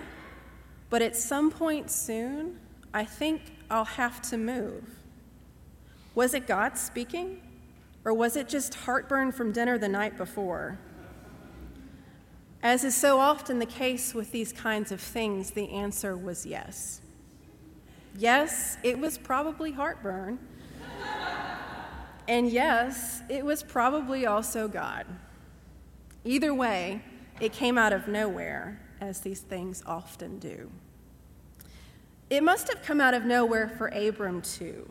but 0.89 1.03
at 1.03 1.15
some 1.15 1.51
point 1.51 1.91
soon, 1.91 2.59
I 2.95 3.05
think 3.05 3.41
I'll 3.69 3.85
have 3.85 4.23
to 4.31 4.37
move. 4.37 4.83
Was 6.15 6.33
it 6.33 6.47
God 6.47 6.79
speaking? 6.79 7.41
Or 8.03 8.13
was 8.13 8.35
it 8.35 8.49
just 8.49 8.73
heartburn 8.73 9.31
from 9.31 9.51
dinner 9.51 9.77
the 9.77 9.89
night 9.89 10.17
before? 10.17 10.79
As 12.65 12.83
is 12.83 12.95
so 12.95 13.19
often 13.19 13.59
the 13.59 13.67
case 13.67 14.15
with 14.15 14.31
these 14.31 14.51
kinds 14.51 14.91
of 14.91 14.99
things, 14.99 15.51
the 15.51 15.69
answer 15.69 16.17
was 16.17 16.47
yes. 16.47 16.99
Yes, 18.17 18.79
it 18.81 18.97
was 18.97 19.19
probably 19.19 19.71
heartburn. 19.71 20.39
and 22.27 22.49
yes, 22.49 23.21
it 23.29 23.45
was 23.45 23.61
probably 23.61 24.25
also 24.25 24.67
God. 24.67 25.05
Either 26.23 26.55
way, 26.55 27.03
it 27.39 27.53
came 27.53 27.77
out 27.77 27.93
of 27.93 28.07
nowhere, 28.07 28.81
as 28.99 29.19
these 29.19 29.41
things 29.41 29.83
often 29.85 30.39
do. 30.39 30.71
It 32.31 32.41
must 32.41 32.67
have 32.69 32.81
come 32.81 32.99
out 32.99 33.13
of 33.13 33.25
nowhere 33.25 33.69
for 33.77 33.89
Abram, 33.89 34.41
too. 34.41 34.89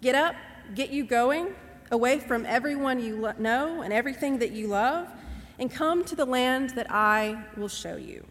Get 0.00 0.14
up, 0.14 0.34
get 0.74 0.88
you 0.88 1.04
going, 1.04 1.48
away 1.90 2.20
from 2.20 2.46
everyone 2.46 3.00
you 3.00 3.16
lo- 3.16 3.34
know 3.38 3.82
and 3.82 3.92
everything 3.92 4.38
that 4.38 4.52
you 4.52 4.66
love, 4.66 5.08
and 5.60 5.70
come 5.70 6.04
to 6.06 6.16
the 6.16 6.24
land 6.24 6.70
that 6.70 6.90
I 6.90 7.44
will 7.56 7.68
show 7.68 7.96
you. 7.96 8.26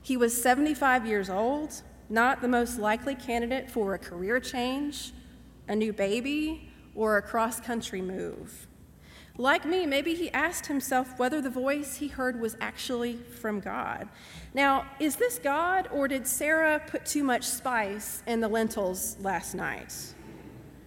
He 0.00 0.16
was 0.16 0.40
75 0.40 1.06
years 1.06 1.28
old, 1.28 1.82
not 2.08 2.40
the 2.40 2.48
most 2.48 2.78
likely 2.78 3.16
candidate 3.16 3.70
for 3.70 3.94
a 3.94 3.98
career 3.98 4.38
change, 4.38 5.12
a 5.66 5.74
new 5.74 5.92
baby, 5.92 6.70
or 6.94 7.16
a 7.16 7.22
cross 7.22 7.60
country 7.60 8.00
move. 8.00 8.68
Like 9.36 9.64
me, 9.64 9.84
maybe 9.84 10.14
he 10.14 10.30
asked 10.30 10.66
himself 10.66 11.18
whether 11.18 11.40
the 11.40 11.50
voice 11.50 11.96
he 11.96 12.06
heard 12.06 12.40
was 12.40 12.56
actually 12.60 13.16
from 13.16 13.58
God. 13.58 14.08
Now, 14.54 14.86
is 15.00 15.16
this 15.16 15.40
God, 15.40 15.88
or 15.90 16.06
did 16.06 16.28
Sarah 16.28 16.80
put 16.86 17.04
too 17.04 17.24
much 17.24 17.42
spice 17.42 18.22
in 18.28 18.38
the 18.38 18.46
lentils 18.46 19.16
last 19.20 19.54
night? 19.54 19.92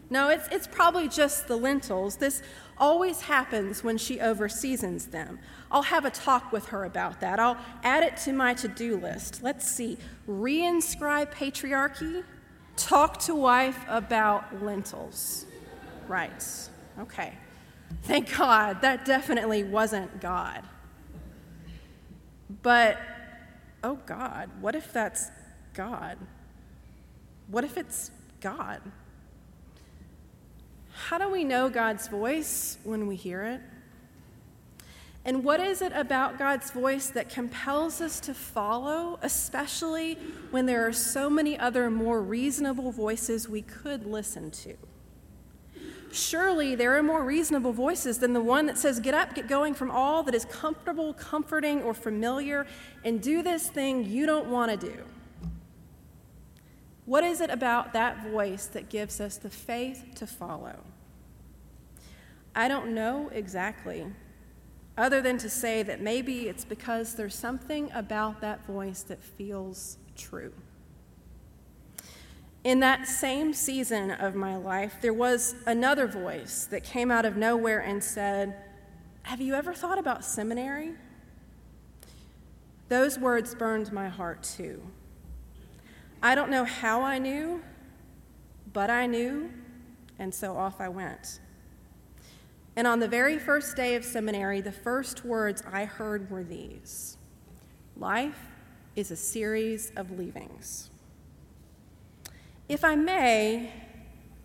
No, 0.09 0.29
it's, 0.29 0.47
it's 0.49 0.67
probably 0.67 1.09
just 1.09 1.49
the 1.49 1.57
lentils. 1.57 2.15
This 2.15 2.41
always 2.79 3.21
happens 3.21 3.83
when 3.83 3.97
she 3.97 4.17
overseasons 4.17 5.11
them. 5.11 5.39
I'll 5.71 5.83
have 5.83 6.05
a 6.05 6.09
talk 6.09 6.51
with 6.51 6.67
her 6.67 6.85
about 6.85 7.19
that. 7.21 7.39
I'll 7.39 7.57
add 7.83 8.03
it 8.03 8.17
to 8.17 8.33
my 8.33 8.53
to 8.55 8.67
do 8.67 8.97
list. 8.97 9.43
Let's 9.43 9.69
see 9.69 9.97
reinscribe 10.27 11.31
patriarchy, 11.31 12.23
talk 12.75 13.19
to 13.21 13.35
wife 13.35 13.79
about 13.87 14.63
lentils. 14.63 15.45
Right, 16.07 16.43
okay. 16.99 17.33
Thank 18.03 18.37
God, 18.37 18.81
that 18.81 19.05
definitely 19.05 19.63
wasn't 19.63 20.21
God. 20.21 20.63
But, 22.61 22.97
oh 23.83 23.95
God, 24.05 24.49
what 24.61 24.75
if 24.75 24.91
that's 24.93 25.29
God? 25.73 26.17
What 27.47 27.63
if 27.63 27.77
it's 27.77 28.11
God? 28.41 28.81
How 30.97 31.19
do 31.19 31.29
we 31.29 31.43
know 31.43 31.69
God's 31.69 32.07
voice 32.07 32.79
when 32.83 33.05
we 33.05 33.15
hear 33.15 33.43
it? 33.43 33.61
And 35.23 35.43
what 35.43 35.59
is 35.59 35.81
it 35.81 35.91
about 35.93 36.39
God's 36.39 36.71
voice 36.71 37.07
that 37.11 37.29
compels 37.29 38.01
us 38.01 38.19
to 38.21 38.33
follow, 38.33 39.19
especially 39.21 40.15
when 40.51 40.65
there 40.65 40.87
are 40.87 40.93
so 40.93 41.29
many 41.29 41.57
other 41.57 41.91
more 41.91 42.21
reasonable 42.21 42.91
voices 42.91 43.47
we 43.47 43.61
could 43.61 44.05
listen 44.05 44.51
to? 44.51 44.75
Surely 46.11 46.75
there 46.75 46.97
are 46.97 47.03
more 47.03 47.23
reasonable 47.23 47.73
voices 47.73 48.17
than 48.19 48.33
the 48.33 48.41
one 48.41 48.65
that 48.65 48.77
says, 48.77 48.99
Get 48.99 49.13
up, 49.13 49.35
get 49.35 49.47
going 49.47 49.75
from 49.75 49.91
all 49.91 50.23
that 50.23 50.33
is 50.33 50.45
comfortable, 50.45 51.13
comforting, 51.13 51.83
or 51.83 51.93
familiar, 51.93 52.65
and 53.05 53.21
do 53.21 53.43
this 53.43 53.67
thing 53.67 54.05
you 54.05 54.25
don't 54.25 54.47
want 54.47 54.71
to 54.71 54.87
do. 54.87 55.03
What 57.05 57.23
is 57.23 57.39
it 57.39 57.49
about 57.49 57.93
that 57.93 58.23
voice 58.23 58.65
that 58.67 58.89
gives 58.89 59.21
us 59.21 59.37
the 59.37 59.49
faith 59.49 60.05
to 60.15 60.27
follow? 60.27 60.86
I 62.57 62.67
don't 62.67 62.95
know 62.95 63.29
exactly, 63.31 64.07
other 64.97 65.21
than 65.21 65.37
to 65.37 65.47
say 65.49 65.83
that 65.83 66.01
maybe 66.01 66.49
it's 66.49 66.65
because 66.65 67.13
there's 67.13 67.35
something 67.35 67.91
about 67.93 68.41
that 68.41 68.65
voice 68.65 69.03
that 69.03 69.21
feels 69.21 69.99
true. 70.15 70.51
In 72.63 72.79
that 72.79 73.07
same 73.07 73.53
season 73.53 74.09
of 74.09 74.33
my 74.33 74.55
life, 74.55 74.95
there 75.01 75.13
was 75.13 75.53
another 75.67 76.07
voice 76.07 76.65
that 76.71 76.83
came 76.83 77.11
out 77.11 77.25
of 77.25 77.37
nowhere 77.37 77.79
and 77.79 78.03
said, 78.03 78.55
Have 79.21 79.39
you 79.39 79.53
ever 79.53 79.75
thought 79.75 79.99
about 79.99 80.25
seminary? 80.25 80.93
Those 82.89 83.19
words 83.19 83.53
burned 83.53 83.93
my 83.93 84.09
heart 84.09 84.41
too. 84.41 84.81
I 86.23 86.33
don't 86.33 86.49
know 86.49 86.63
how 86.63 87.03
I 87.03 87.19
knew, 87.19 87.61
but 88.73 88.89
I 88.89 89.05
knew, 89.05 89.51
and 90.17 90.33
so 90.33 90.57
off 90.57 90.81
I 90.81 90.89
went. 90.89 91.39
And 92.77 92.85
on 92.85 92.99
the 92.99 93.07
very 93.07 93.39
first 93.39 93.75
day 93.75 93.95
of 93.95 94.05
seminary, 94.05 94.61
the 94.61 94.71
first 94.71 95.25
words 95.25 95.63
I 95.69 95.85
heard 95.85 96.29
were 96.29 96.43
these 96.43 97.17
Life 97.97 98.37
is 98.95 99.09
a 99.09 99.15
series 99.15 99.91
of 99.95 100.11
leavings. 100.11 100.91
If 102.69 102.83
I 102.83 102.95
may, 102.95 103.73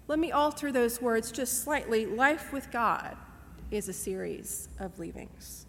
let 0.08 0.18
me 0.18 0.32
alter 0.32 0.72
those 0.72 1.02
words 1.02 1.30
just 1.30 1.62
slightly. 1.62 2.06
Life 2.06 2.54
with 2.54 2.70
God 2.70 3.18
is 3.70 3.90
a 3.90 3.92
series 3.92 4.70
of 4.80 4.98
leavings. 4.98 5.66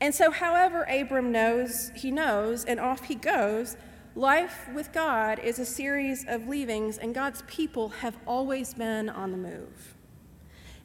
And 0.00 0.14
so, 0.14 0.30
however, 0.30 0.84
Abram 0.84 1.30
knows, 1.30 1.90
he 1.94 2.10
knows, 2.10 2.64
and 2.64 2.80
off 2.80 3.04
he 3.04 3.14
goes. 3.14 3.76
Life 4.14 4.70
with 4.74 4.90
God 4.92 5.38
is 5.38 5.58
a 5.58 5.66
series 5.66 6.24
of 6.26 6.48
leavings, 6.48 6.96
and 6.96 7.14
God's 7.14 7.42
people 7.42 7.90
have 7.90 8.16
always 8.26 8.72
been 8.72 9.10
on 9.10 9.32
the 9.32 9.38
move. 9.38 9.96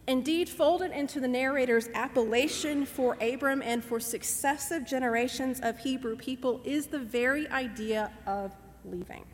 Indeed, 0.07 0.47
folded 0.47 0.91
into 0.91 1.19
the 1.19 1.27
narrator's 1.27 1.89
appellation 1.93 2.85
for 2.85 3.17
Abram 3.19 3.61
and 3.61 3.83
for 3.83 3.99
successive 3.99 4.85
generations 4.85 5.59
of 5.61 5.79
Hebrew 5.79 6.15
people 6.15 6.61
is 6.63 6.87
the 6.87 6.99
very 6.99 7.45
idea 7.49 8.11
of 8.25 8.53
leaving. 8.85 9.25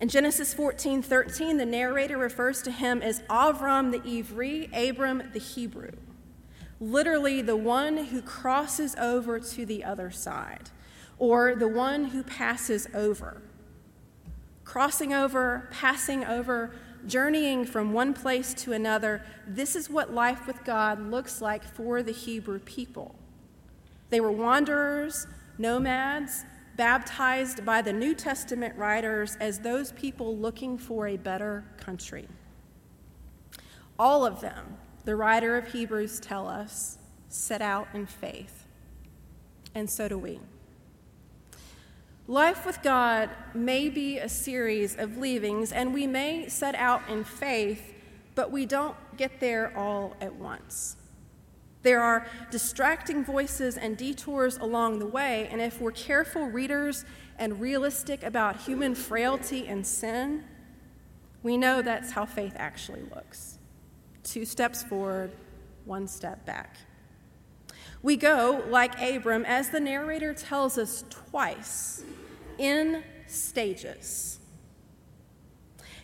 In 0.00 0.08
Genesis 0.08 0.54
14 0.54 1.02
13, 1.02 1.56
the 1.56 1.66
narrator 1.66 2.18
refers 2.18 2.62
to 2.62 2.70
him 2.70 3.02
as 3.02 3.22
Avram 3.22 3.90
the 3.90 3.98
Ivri, 4.00 4.68
Abram 4.90 5.24
the 5.32 5.40
Hebrew, 5.40 5.92
literally 6.80 7.42
the 7.42 7.56
one 7.56 7.96
who 7.96 8.22
crosses 8.22 8.94
over 8.94 9.40
to 9.40 9.66
the 9.66 9.82
other 9.82 10.12
side 10.12 10.70
or 11.18 11.56
the 11.56 11.68
one 11.68 12.06
who 12.06 12.22
passes 12.22 12.86
over. 12.94 13.42
Crossing 14.64 15.12
over, 15.12 15.68
passing 15.72 16.24
over, 16.24 16.74
journeying 17.06 17.64
from 17.64 17.92
one 17.92 18.14
place 18.14 18.54
to 18.54 18.72
another, 18.72 19.24
this 19.46 19.76
is 19.76 19.90
what 19.90 20.12
life 20.12 20.46
with 20.46 20.64
God 20.64 21.10
looks 21.10 21.40
like 21.40 21.64
for 21.64 22.02
the 22.02 22.12
Hebrew 22.12 22.58
people. 22.58 23.14
They 24.10 24.20
were 24.20 24.32
wanderers, 24.32 25.26
nomads, 25.58 26.44
baptized 26.76 27.64
by 27.64 27.82
the 27.82 27.92
New 27.92 28.14
Testament 28.14 28.76
writers 28.76 29.36
as 29.40 29.60
those 29.60 29.92
people 29.92 30.36
looking 30.36 30.78
for 30.78 31.06
a 31.06 31.16
better 31.16 31.64
country. 31.76 32.28
All 33.98 34.24
of 34.24 34.40
them, 34.40 34.76
the 35.04 35.16
writer 35.16 35.56
of 35.56 35.72
Hebrews 35.72 36.20
tell 36.20 36.48
us, 36.48 36.98
set 37.28 37.62
out 37.62 37.88
in 37.94 38.06
faith. 38.06 38.66
And 39.74 39.88
so 39.88 40.08
do 40.08 40.18
we. 40.18 40.40
Life 42.32 42.64
with 42.64 42.80
God 42.80 43.28
may 43.52 43.90
be 43.90 44.16
a 44.16 44.26
series 44.26 44.96
of 44.96 45.18
leavings, 45.18 45.70
and 45.70 45.92
we 45.92 46.06
may 46.06 46.48
set 46.48 46.74
out 46.74 47.02
in 47.06 47.24
faith, 47.24 47.92
but 48.34 48.50
we 48.50 48.64
don't 48.64 48.96
get 49.18 49.38
there 49.38 49.70
all 49.76 50.16
at 50.18 50.34
once. 50.36 50.96
There 51.82 52.00
are 52.00 52.26
distracting 52.50 53.22
voices 53.22 53.76
and 53.76 53.98
detours 53.98 54.56
along 54.56 54.98
the 54.98 55.06
way, 55.06 55.46
and 55.52 55.60
if 55.60 55.78
we're 55.78 55.92
careful 55.92 56.46
readers 56.46 57.04
and 57.38 57.60
realistic 57.60 58.22
about 58.22 58.62
human 58.62 58.94
frailty 58.94 59.68
and 59.68 59.86
sin, 59.86 60.44
we 61.42 61.58
know 61.58 61.82
that's 61.82 62.12
how 62.12 62.24
faith 62.24 62.54
actually 62.56 63.02
looks 63.14 63.58
two 64.24 64.46
steps 64.46 64.82
forward, 64.82 65.32
one 65.84 66.08
step 66.08 66.46
back. 66.46 66.76
We 68.02 68.16
go, 68.16 68.64
like 68.68 68.98
Abram, 69.02 69.44
as 69.44 69.68
the 69.68 69.80
narrator 69.80 70.32
tells 70.32 70.78
us 70.78 71.04
twice, 71.10 72.02
in 72.62 73.02
stages. 73.26 74.38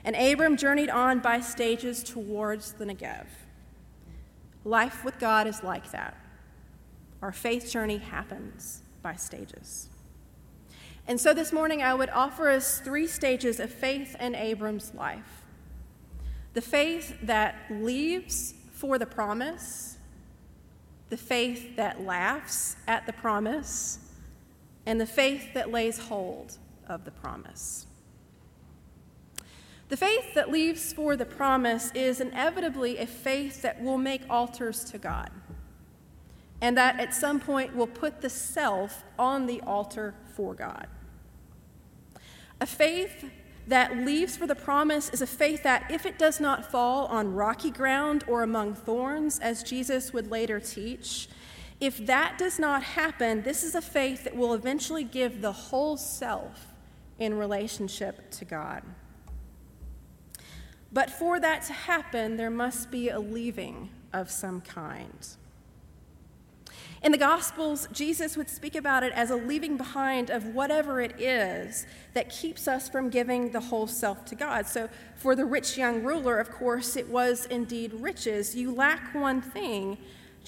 And 0.05 0.17
Abram 0.17 0.57
journeyed 0.57 0.91
on 0.91 1.21
by 1.21 1.41
stages 1.41 2.03
towards 2.03 2.73
the 2.73 2.85
Negev. 2.85 3.27
Life 4.65 5.05
with 5.05 5.19
God 5.21 5.47
is 5.47 5.63
like 5.63 5.93
that. 5.93 6.17
Our 7.23 7.31
faith 7.31 7.71
journey 7.71 7.99
happens 7.99 8.83
by 9.03 9.15
stages. 9.15 9.89
And 11.07 11.21
so 11.21 11.33
this 11.33 11.53
morning, 11.53 11.81
I 11.81 11.95
would 11.95 12.11
offer 12.11 12.49
us 12.49 12.81
three 12.81 13.07
stages 13.07 13.61
of 13.61 13.71
faith 13.71 14.17
in 14.21 14.35
Abram's 14.35 14.93
life 14.95 15.45
the 16.55 16.61
faith 16.63 17.17
that 17.23 17.55
leaves 17.71 18.53
for 18.73 18.99
the 18.99 19.07
promise, 19.07 19.99
the 21.09 21.17
faith 21.17 21.77
that 21.77 22.01
laughs 22.01 22.75
at 22.89 23.07
the 23.07 23.13
promise, 23.13 24.01
and 24.89 24.99
the 24.99 25.07
faith 25.07 25.53
that 25.53 25.71
lays 25.71 25.99
hold 25.99 26.57
of 26.89 27.05
the 27.05 27.11
promise. 27.11 27.87
The 29.91 29.99
faith 29.99 30.33
that 30.33 30.51
leaves 30.51 30.95
for 30.95 31.15
the 31.15 31.27
promise 31.27 31.93
is 31.95 32.23
inevitably 32.23 32.97
a 32.97 33.07
faith 33.07 33.61
that 33.61 33.83
will 33.83 33.99
make 33.99 34.23
altars 34.31 34.85
to 34.85 34.97
God, 34.97 35.31
and 36.63 36.75
that 36.79 36.99
at 36.99 37.13
some 37.13 37.39
point 37.39 37.77
will 37.77 37.87
put 37.87 38.23
the 38.23 38.31
self 38.31 39.05
on 39.19 39.45
the 39.45 39.61
altar 39.61 40.15
for 40.35 40.55
God. 40.55 40.87
A 42.59 42.67
faith 42.67 43.31
that 43.67 43.95
leaves 43.95 44.39
for 44.39 44.47
the 44.47 44.55
promise 44.55 45.11
is 45.11 45.21
a 45.21 45.27
faith 45.27 45.65
that, 45.65 45.91
if 45.91 46.07
it 46.07 46.19
does 46.19 46.41
not 46.41 46.65
fall 46.65 47.05
on 47.09 47.35
rocky 47.35 47.71
ground 47.71 48.25
or 48.27 48.43
among 48.43 48.73
thorns, 48.73 49.39
as 49.39 49.63
Jesus 49.63 50.15
would 50.15 50.31
later 50.31 50.59
teach, 50.59 51.29
if 51.81 52.05
that 52.07 52.39
does 52.39 52.59
not 52.59 52.83
happen, 52.83 53.43
this 53.43 53.63
is 53.63 53.75
a 53.75 53.81
faith 53.81 54.25
that 54.25 54.37
will 54.37 54.55
eventually 54.55 55.05
give 55.05 55.41
the 55.41 55.53
whole 55.53 55.97
self 55.97 56.75
in 57.19 57.35
relationship 57.35 58.31
to 58.33 58.45
God. 58.45 58.83
But 60.93 61.11
for 61.11 61.39
that 61.39 61.63
to 61.65 61.73
happen, 61.73 62.37
there 62.37 62.51
must 62.51 62.91
be 62.91 63.11
a 63.11 63.21
leaving 63.21 63.91
of 64.13 64.31
some 64.31 64.61
kind. 64.61 65.29
In 67.01 67.13
the 67.13 67.19
Gospels, 67.19 67.87
Jesus 67.93 68.37
would 68.37 68.49
speak 68.49 68.75
about 68.75 69.05
it 69.05 69.13
as 69.13 69.31
a 69.31 69.37
leaving 69.37 69.77
behind 69.77 70.31
of 70.31 70.47
whatever 70.47 71.01
it 71.01 71.21
is 71.21 71.87
that 72.15 72.29
keeps 72.29 72.67
us 72.67 72.89
from 72.89 73.09
giving 73.09 73.53
the 73.53 73.61
whole 73.61 73.87
self 73.87 74.25
to 74.27 74.35
God. 74.35 74.67
So, 74.67 74.89
for 75.15 75.37
the 75.37 75.45
rich 75.45 75.79
young 75.79 76.03
ruler, 76.03 76.39
of 76.39 76.51
course, 76.51 76.97
it 76.97 77.09
was 77.09 77.47
indeed 77.47 77.93
riches. 77.95 78.57
You 78.57 78.75
lack 78.75 79.15
one 79.15 79.41
thing, 79.41 79.99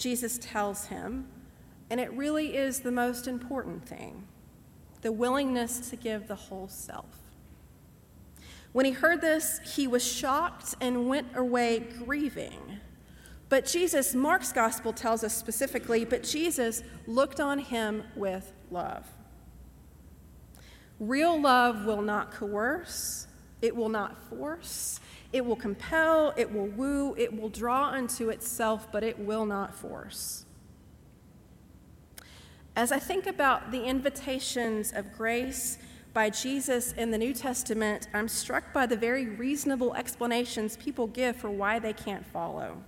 Jesus 0.00 0.38
tells 0.40 0.86
him, 0.86 1.28
and 1.90 2.00
it 2.00 2.10
really 2.14 2.56
is 2.56 2.80
the 2.80 2.90
most 2.90 3.28
important 3.28 3.86
thing 3.86 4.26
the 5.02 5.12
willingness 5.12 5.88
to 5.90 5.96
give 5.96 6.26
the 6.26 6.34
whole 6.34 6.68
self. 6.68 7.18
When 8.72 8.84
he 8.86 8.92
heard 8.92 9.20
this, 9.20 9.60
he 9.74 9.86
was 9.88 10.06
shocked 10.06 10.74
and 10.80 11.08
went 11.08 11.28
away 11.34 11.80
grieving. 12.04 12.78
But 13.48 13.66
Jesus, 13.66 14.14
Mark's 14.14 14.52
gospel 14.52 14.92
tells 14.92 15.24
us 15.24 15.34
specifically, 15.34 16.04
but 16.04 16.22
Jesus 16.22 16.82
looked 17.06 17.40
on 17.40 17.58
him 17.58 18.04
with 18.14 18.52
love. 18.70 19.06
Real 20.98 21.40
love 21.40 21.86
will 21.86 22.02
not 22.02 22.30
coerce, 22.30 23.26
it 23.60 23.74
will 23.74 23.88
not 23.88 24.22
force, 24.28 25.00
it 25.32 25.44
will 25.44 25.56
compel, 25.56 26.32
it 26.36 26.52
will 26.52 26.66
woo, 26.66 27.14
it 27.16 27.38
will 27.38 27.48
draw 27.48 27.90
unto 27.90 28.30
itself, 28.30 28.88
but 28.90 29.04
it 29.04 29.18
will 29.18 29.46
not 29.46 29.74
force. 29.74 30.44
As 32.74 32.92
I 32.92 32.98
think 32.98 33.26
about 33.26 33.70
the 33.70 33.84
invitations 33.84 34.92
of 34.92 35.12
grace 35.12 35.78
by 36.12 36.30
Jesus 36.30 36.92
in 36.92 37.10
the 37.10 37.18
New 37.18 37.34
Testament, 37.34 38.08
I'm 38.12 38.28
struck 38.28 38.72
by 38.72 38.86
the 38.86 38.96
very 38.96 39.26
reasonable 39.26 39.94
explanations 39.94 40.76
people 40.76 41.06
give 41.06 41.36
for 41.36 41.50
why 41.50 41.78
they 41.78 41.92
can't 41.92 42.26
follow. 42.26 42.82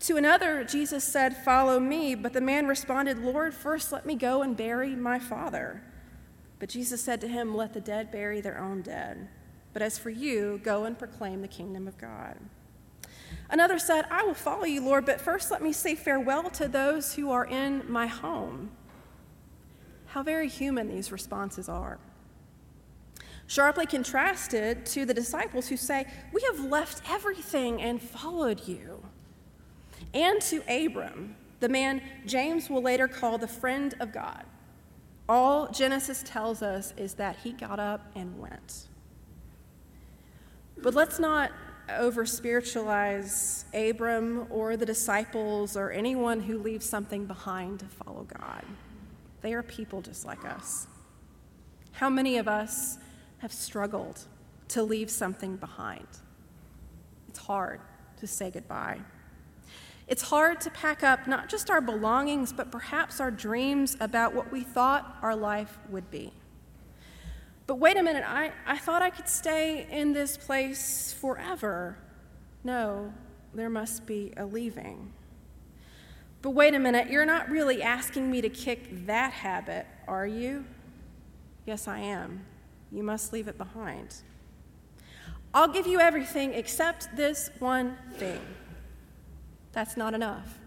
To 0.00 0.16
another, 0.16 0.64
Jesus 0.64 1.04
said, 1.04 1.36
Follow 1.36 1.78
me. 1.78 2.14
But 2.14 2.32
the 2.32 2.40
man 2.40 2.66
responded, 2.66 3.18
Lord, 3.18 3.54
first 3.54 3.92
let 3.92 4.04
me 4.04 4.16
go 4.16 4.42
and 4.42 4.56
bury 4.56 4.96
my 4.96 5.18
father. 5.18 5.82
But 6.58 6.70
Jesus 6.70 7.02
said 7.02 7.20
to 7.20 7.28
him, 7.28 7.54
Let 7.54 7.72
the 7.72 7.80
dead 7.80 8.10
bury 8.10 8.40
their 8.40 8.58
own 8.58 8.82
dead. 8.82 9.28
But 9.72 9.82
as 9.82 9.98
for 9.98 10.10
you, 10.10 10.60
go 10.62 10.84
and 10.84 10.98
proclaim 10.98 11.40
the 11.40 11.48
kingdom 11.48 11.88
of 11.88 11.96
God. 11.98 12.36
Another 13.50 13.78
said, 13.78 14.06
I 14.10 14.22
will 14.24 14.34
follow 14.34 14.64
you, 14.64 14.82
Lord, 14.82 15.04
but 15.04 15.20
first 15.20 15.50
let 15.50 15.62
me 15.62 15.72
say 15.72 15.94
farewell 15.94 16.50
to 16.50 16.68
those 16.68 17.14
who 17.14 17.30
are 17.30 17.44
in 17.44 17.90
my 17.90 18.06
home. 18.06 18.70
How 20.06 20.22
very 20.22 20.48
human 20.48 20.88
these 20.88 21.12
responses 21.12 21.68
are. 21.68 21.98
Sharply 23.46 23.86
contrasted 23.86 24.86
to 24.86 25.04
the 25.04 25.14
disciples 25.14 25.68
who 25.68 25.76
say, 25.76 26.06
We 26.32 26.42
have 26.42 26.60
left 26.60 27.02
everything 27.10 27.82
and 27.82 28.00
followed 28.00 28.66
you. 28.66 29.02
And 30.14 30.40
to 30.42 30.62
Abram, 30.68 31.36
the 31.60 31.68
man 31.68 32.02
James 32.26 32.68
will 32.68 32.82
later 32.82 33.08
call 33.08 33.38
the 33.38 33.48
friend 33.48 33.94
of 34.00 34.12
God. 34.12 34.44
All 35.28 35.68
Genesis 35.68 36.22
tells 36.26 36.62
us 36.62 36.92
is 36.96 37.14
that 37.14 37.36
he 37.36 37.52
got 37.52 37.78
up 37.78 38.10
and 38.14 38.38
went. 38.38 38.88
But 40.78 40.94
let's 40.94 41.18
not 41.18 41.52
over 41.90 42.24
spiritualize 42.24 43.64
Abram 43.74 44.46
or 44.50 44.76
the 44.76 44.86
disciples 44.86 45.76
or 45.76 45.90
anyone 45.90 46.40
who 46.40 46.58
leaves 46.58 46.88
something 46.88 47.26
behind 47.26 47.80
to 47.80 47.86
follow 47.86 48.26
God. 48.38 48.64
They 49.40 49.54
are 49.54 49.62
people 49.62 50.00
just 50.00 50.24
like 50.24 50.44
us. 50.44 50.86
How 51.92 52.08
many 52.08 52.38
of 52.38 52.48
us 52.48 52.98
have 53.38 53.52
struggled 53.52 54.20
to 54.68 54.82
leave 54.82 55.10
something 55.10 55.56
behind? 55.56 56.06
It's 57.28 57.40
hard 57.40 57.80
to 58.20 58.26
say 58.26 58.50
goodbye. 58.50 59.00
It's 60.08 60.22
hard 60.22 60.60
to 60.62 60.70
pack 60.70 61.02
up 61.02 61.26
not 61.26 61.48
just 61.48 61.70
our 61.70 61.80
belongings, 61.80 62.52
but 62.52 62.70
perhaps 62.70 63.20
our 63.20 63.30
dreams 63.30 63.96
about 64.00 64.34
what 64.34 64.50
we 64.52 64.62
thought 64.62 65.16
our 65.22 65.34
life 65.36 65.78
would 65.88 66.10
be. 66.10 66.32
But 67.72 67.78
wait 67.78 67.96
a 67.96 68.02
minute, 68.02 68.22
I, 68.28 68.52
I 68.66 68.76
thought 68.76 69.00
I 69.00 69.08
could 69.08 69.26
stay 69.26 69.86
in 69.90 70.12
this 70.12 70.36
place 70.36 71.16
forever. 71.18 71.96
No, 72.64 73.14
there 73.54 73.70
must 73.70 74.04
be 74.04 74.34
a 74.36 74.44
leaving. 74.44 75.10
But 76.42 76.50
wait 76.50 76.74
a 76.74 76.78
minute, 76.78 77.08
you're 77.08 77.24
not 77.24 77.48
really 77.48 77.82
asking 77.82 78.30
me 78.30 78.42
to 78.42 78.50
kick 78.50 79.06
that 79.06 79.32
habit, 79.32 79.86
are 80.06 80.26
you? 80.26 80.66
Yes, 81.64 81.88
I 81.88 82.00
am. 82.00 82.44
You 82.90 83.02
must 83.02 83.32
leave 83.32 83.48
it 83.48 83.56
behind. 83.56 84.16
I'll 85.54 85.72
give 85.72 85.86
you 85.86 85.98
everything 85.98 86.52
except 86.52 87.16
this 87.16 87.48
one 87.58 87.96
thing. 88.18 88.42
That's 89.72 89.96
not 89.96 90.12
enough. 90.12 90.58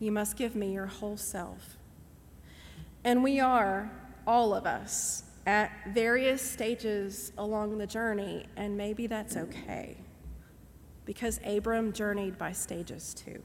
You 0.00 0.10
must 0.10 0.36
give 0.36 0.56
me 0.56 0.72
your 0.72 0.86
whole 0.86 1.18
self. 1.18 1.76
And 3.04 3.22
we 3.22 3.38
are, 3.38 3.92
all 4.26 4.52
of 4.54 4.66
us, 4.66 5.22
at 5.46 5.70
various 5.88 6.42
stages 6.42 7.32
along 7.38 7.78
the 7.78 7.86
journey, 7.86 8.46
and 8.56 8.76
maybe 8.76 9.06
that's 9.06 9.36
okay 9.36 9.96
because 11.06 11.40
Abram 11.46 11.92
journeyed 11.92 12.36
by 12.36 12.52
stages 12.52 13.14
too. 13.14 13.42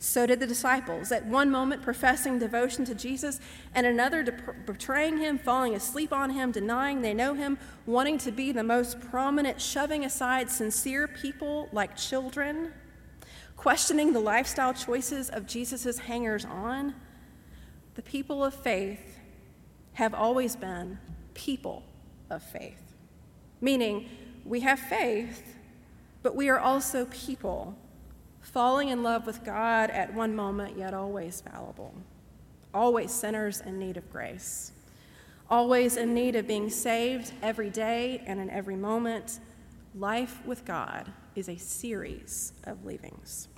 So 0.00 0.26
did 0.26 0.40
the 0.40 0.48
disciples, 0.48 1.12
at 1.12 1.24
one 1.26 1.48
moment 1.48 1.80
professing 1.80 2.40
devotion 2.40 2.84
to 2.86 2.94
Jesus, 2.94 3.38
and 3.72 3.86
another 3.86 4.24
betraying 4.66 5.18
him, 5.18 5.38
falling 5.38 5.76
asleep 5.76 6.12
on 6.12 6.30
him, 6.30 6.50
denying 6.50 7.02
they 7.02 7.14
know 7.14 7.34
him, 7.34 7.56
wanting 7.86 8.18
to 8.18 8.32
be 8.32 8.50
the 8.50 8.64
most 8.64 9.00
prominent, 9.00 9.60
shoving 9.60 10.04
aside 10.04 10.50
sincere 10.50 11.06
people 11.06 11.68
like 11.70 11.96
children, 11.96 12.72
questioning 13.56 14.12
the 14.12 14.18
lifestyle 14.18 14.74
choices 14.74 15.30
of 15.30 15.46
Jesus' 15.46 15.98
hangers 15.98 16.44
on. 16.44 16.96
The 17.94 18.02
people 18.02 18.44
of 18.44 18.54
faith 18.54 19.11
have 19.94 20.14
always 20.14 20.56
been 20.56 20.98
people 21.34 21.82
of 22.30 22.42
faith, 22.42 22.94
meaning 23.60 24.08
we 24.44 24.60
have 24.60 24.78
faith, 24.78 25.56
but 26.22 26.34
we 26.34 26.48
are 26.48 26.58
also 26.58 27.04
people, 27.06 27.76
falling 28.40 28.88
in 28.88 29.02
love 29.02 29.26
with 29.26 29.44
God 29.44 29.90
at 29.90 30.14
one 30.14 30.34
moment, 30.34 30.76
yet 30.78 30.94
always 30.94 31.40
fallible, 31.40 31.94
always 32.72 33.12
sinners 33.12 33.60
in 33.60 33.78
need 33.78 33.96
of 33.96 34.10
grace, 34.10 34.72
always 35.50 35.96
in 35.96 36.14
need 36.14 36.34
of 36.36 36.46
being 36.46 36.70
saved 36.70 37.32
every 37.42 37.70
day 37.70 38.22
and 38.26 38.40
in 38.40 38.50
every 38.50 38.76
moment. 38.76 39.40
Life 39.94 40.40
with 40.46 40.64
God 40.64 41.12
is 41.34 41.48
a 41.48 41.56
series 41.56 42.52
of 42.64 42.84
leavings. 42.84 43.48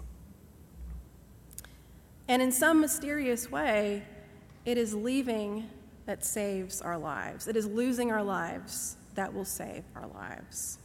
And 2.27 2.43
in 2.43 2.51
some 2.51 2.81
mysterious 2.81 3.51
way, 3.51 4.03
it 4.65 4.79
is 4.79 4.95
leaving 4.95 5.69
that 6.07 6.25
saves 6.25 6.81
our 6.81 6.99
lives. 6.99 7.49
It 7.49 7.57
is 7.57 7.67
losing 7.67 8.11
our 8.11 8.23
lives 8.23 8.97
that 9.15 9.33
will 9.33 9.45
save 9.45 9.85
our 9.97 10.07
lives. 10.09 10.79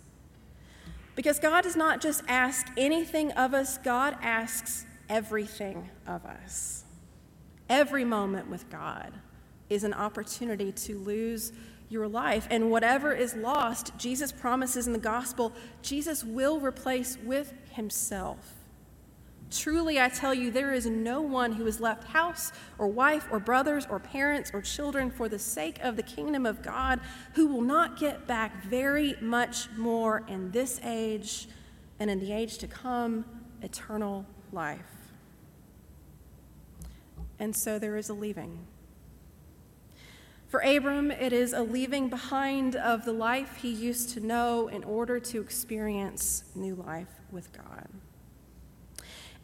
Because 1.16 1.40
God 1.40 1.64
does 1.64 1.76
not 1.76 2.00
just 2.00 2.24
ask 2.28 2.68
anything 2.78 3.32
of 3.34 3.54
us, 3.54 3.78
God 3.78 4.18
asks 4.22 4.86
everything 5.10 5.90
of 6.08 6.26
us. 6.26 6.86
Every 7.68 8.06
moment 8.06 8.50
with 8.50 8.70
God 8.70 9.12
is 9.70 9.84
an 9.84 9.94
opportunity 9.94 10.72
to 10.72 10.98
lose 10.98 11.52
your 11.90 12.08
life. 12.08 12.48
And 12.50 12.72
whatever 12.72 13.14
is 13.14 13.36
lost, 13.36 13.92
Jesus 13.98 14.32
promises 14.32 14.88
in 14.88 14.94
the 14.94 15.00
gospel, 15.00 15.54
Jesus 15.82 16.24
will 16.24 16.60
replace 16.60 17.18
with 17.24 17.54
himself. 17.72 18.59
Truly, 19.52 20.00
I 20.00 20.10
tell 20.10 20.34
you, 20.34 20.52
there 20.52 20.74
is 20.74 20.86
no 20.86 21.22
one 21.22 21.54
who 21.54 21.66
has 21.66 21.80
left 21.80 22.10
house 22.10 22.52
or 22.78 22.88
wife 22.88 23.28
or 23.32 23.40
brothers 23.40 23.88
or 23.90 24.00
parents 24.00 24.52
or 24.54 24.62
children 24.62 25.10
for 25.10 25.28
the 25.28 25.40
sake 25.40 25.80
of 25.80 25.96
the 25.96 26.04
kingdom 26.04 26.46
of 26.46 26.62
God 26.62 27.00
who 27.34 27.48
will 27.48 27.62
not 27.62 28.00
get 28.00 28.28
back 28.28 28.64
very 28.64 29.16
much 29.22 29.70
more 29.76 30.24
in 30.28 30.52
this 30.52 30.80
age 30.84 31.48
and 32.00 32.12
in 32.12 32.20
the 32.20 32.32
age 32.32 32.60
to 32.60 32.68
come 32.68 33.26
eternal 33.64 34.26
life. 34.52 34.80
And 37.40 37.56
so 37.56 37.80
there 37.80 37.98
is 37.98 38.10
a 38.10 38.14
leaving. 38.14 38.68
For 40.48 40.60
Abram, 40.62 41.10
it 41.10 41.34
is 41.34 41.54
a 41.54 41.62
leaving 41.62 42.10
behind 42.10 42.76
of 42.76 43.06
the 43.06 43.14
life 43.14 43.58
he 43.62 43.70
used 43.70 44.10
to 44.12 44.20
know 44.20 44.68
in 44.68 44.84
order 44.84 45.20
to 45.20 45.42
experience 45.42 46.44
new 46.56 46.76
life 46.76 47.08
with 47.32 47.52
God. 47.54 47.88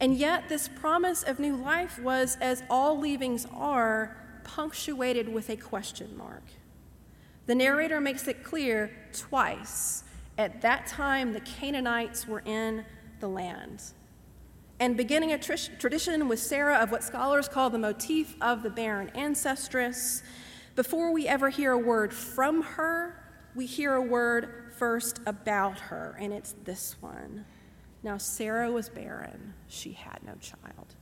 And 0.00 0.16
yet, 0.16 0.48
this 0.48 0.68
promise 0.68 1.22
of 1.22 1.38
new 1.38 1.56
life 1.56 1.98
was, 1.98 2.36
as 2.40 2.62
all 2.68 2.98
leavings 2.98 3.46
are, 3.54 4.16
punctuated 4.44 5.28
with 5.28 5.48
a 5.48 5.56
question 5.56 6.16
mark. 6.16 6.44
The 7.46 7.54
narrator 7.54 8.00
makes 8.00 8.28
it 8.28 8.44
clear 8.44 8.90
twice 9.12 10.04
at 10.38 10.60
that 10.62 10.86
time 10.86 11.32
the 11.32 11.40
Canaanites 11.40 12.26
were 12.26 12.42
in 12.44 12.84
the 13.20 13.28
land. 13.28 13.82
And 14.78 14.96
beginning 14.96 15.32
a 15.32 15.38
tr- 15.38 15.54
tradition 15.78 16.28
with 16.28 16.38
Sarah 16.38 16.76
of 16.76 16.90
what 16.90 17.02
scholars 17.02 17.48
call 17.48 17.70
the 17.70 17.78
motif 17.78 18.34
of 18.42 18.62
the 18.62 18.70
barren 18.70 19.10
ancestress, 19.14 20.22
before 20.74 21.10
we 21.12 21.26
ever 21.26 21.48
hear 21.48 21.72
a 21.72 21.78
word 21.78 22.12
from 22.12 22.62
her, 22.62 23.22
we 23.54 23.64
hear 23.64 23.94
a 23.94 24.02
word 24.02 24.72
first 24.76 25.20
about 25.24 25.80
her, 25.80 26.14
and 26.20 26.34
it's 26.34 26.54
this 26.64 26.96
one. 27.00 27.46
Now, 28.02 28.18
Sarah 28.18 28.70
was 28.70 28.88
barren, 28.88 29.54
she 29.68 29.92
had 29.92 30.18
no 30.24 30.34
child. 30.40 30.94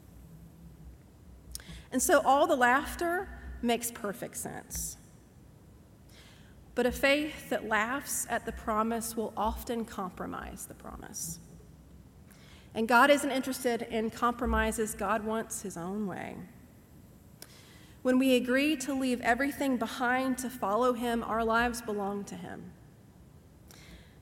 And 1.93 2.03
so 2.03 2.21
all 2.25 2.47
the 2.47 2.57
laughter 2.57 3.29
makes 3.63 3.91
perfect 3.91 4.37
sense. 4.37 4.97
But 6.75 6.87
a 6.87 6.93
faith 6.93 7.51
that 7.51 7.69
laughs 7.69 8.27
at 8.29 8.47
the 8.47 8.53
promise 8.53 9.17
will 9.17 9.33
often 9.37 9.85
compromise 9.85 10.67
the 10.67 10.75
promise. 10.75 11.39
And 12.75 12.89
God 12.89 13.11
isn't 13.11 13.31
interested 13.31 13.83
in 13.83 14.11
compromises, 14.11 14.95
God 14.95 15.25
wants 15.25 15.63
his 15.63 15.77
own 15.77 16.07
way. 16.07 16.37
When 18.03 18.19
we 18.19 18.35
agree 18.35 18.77
to 18.79 18.93
leave 18.93 19.21
everything 19.21 19.77
behind 19.77 20.37
to 20.39 20.51
follow 20.51 20.93
him, 20.93 21.23
our 21.23 21.45
lives 21.45 21.81
belong 21.81 22.25
to 22.25 22.35
him. 22.35 22.73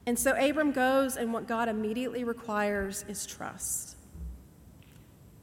And 0.06 0.18
so 0.18 0.32
Abram 0.32 0.72
goes, 0.72 1.16
and 1.16 1.32
what 1.32 1.46
God 1.46 1.68
immediately 1.68 2.24
requires 2.24 3.04
is 3.08 3.24
trust. 3.24 3.96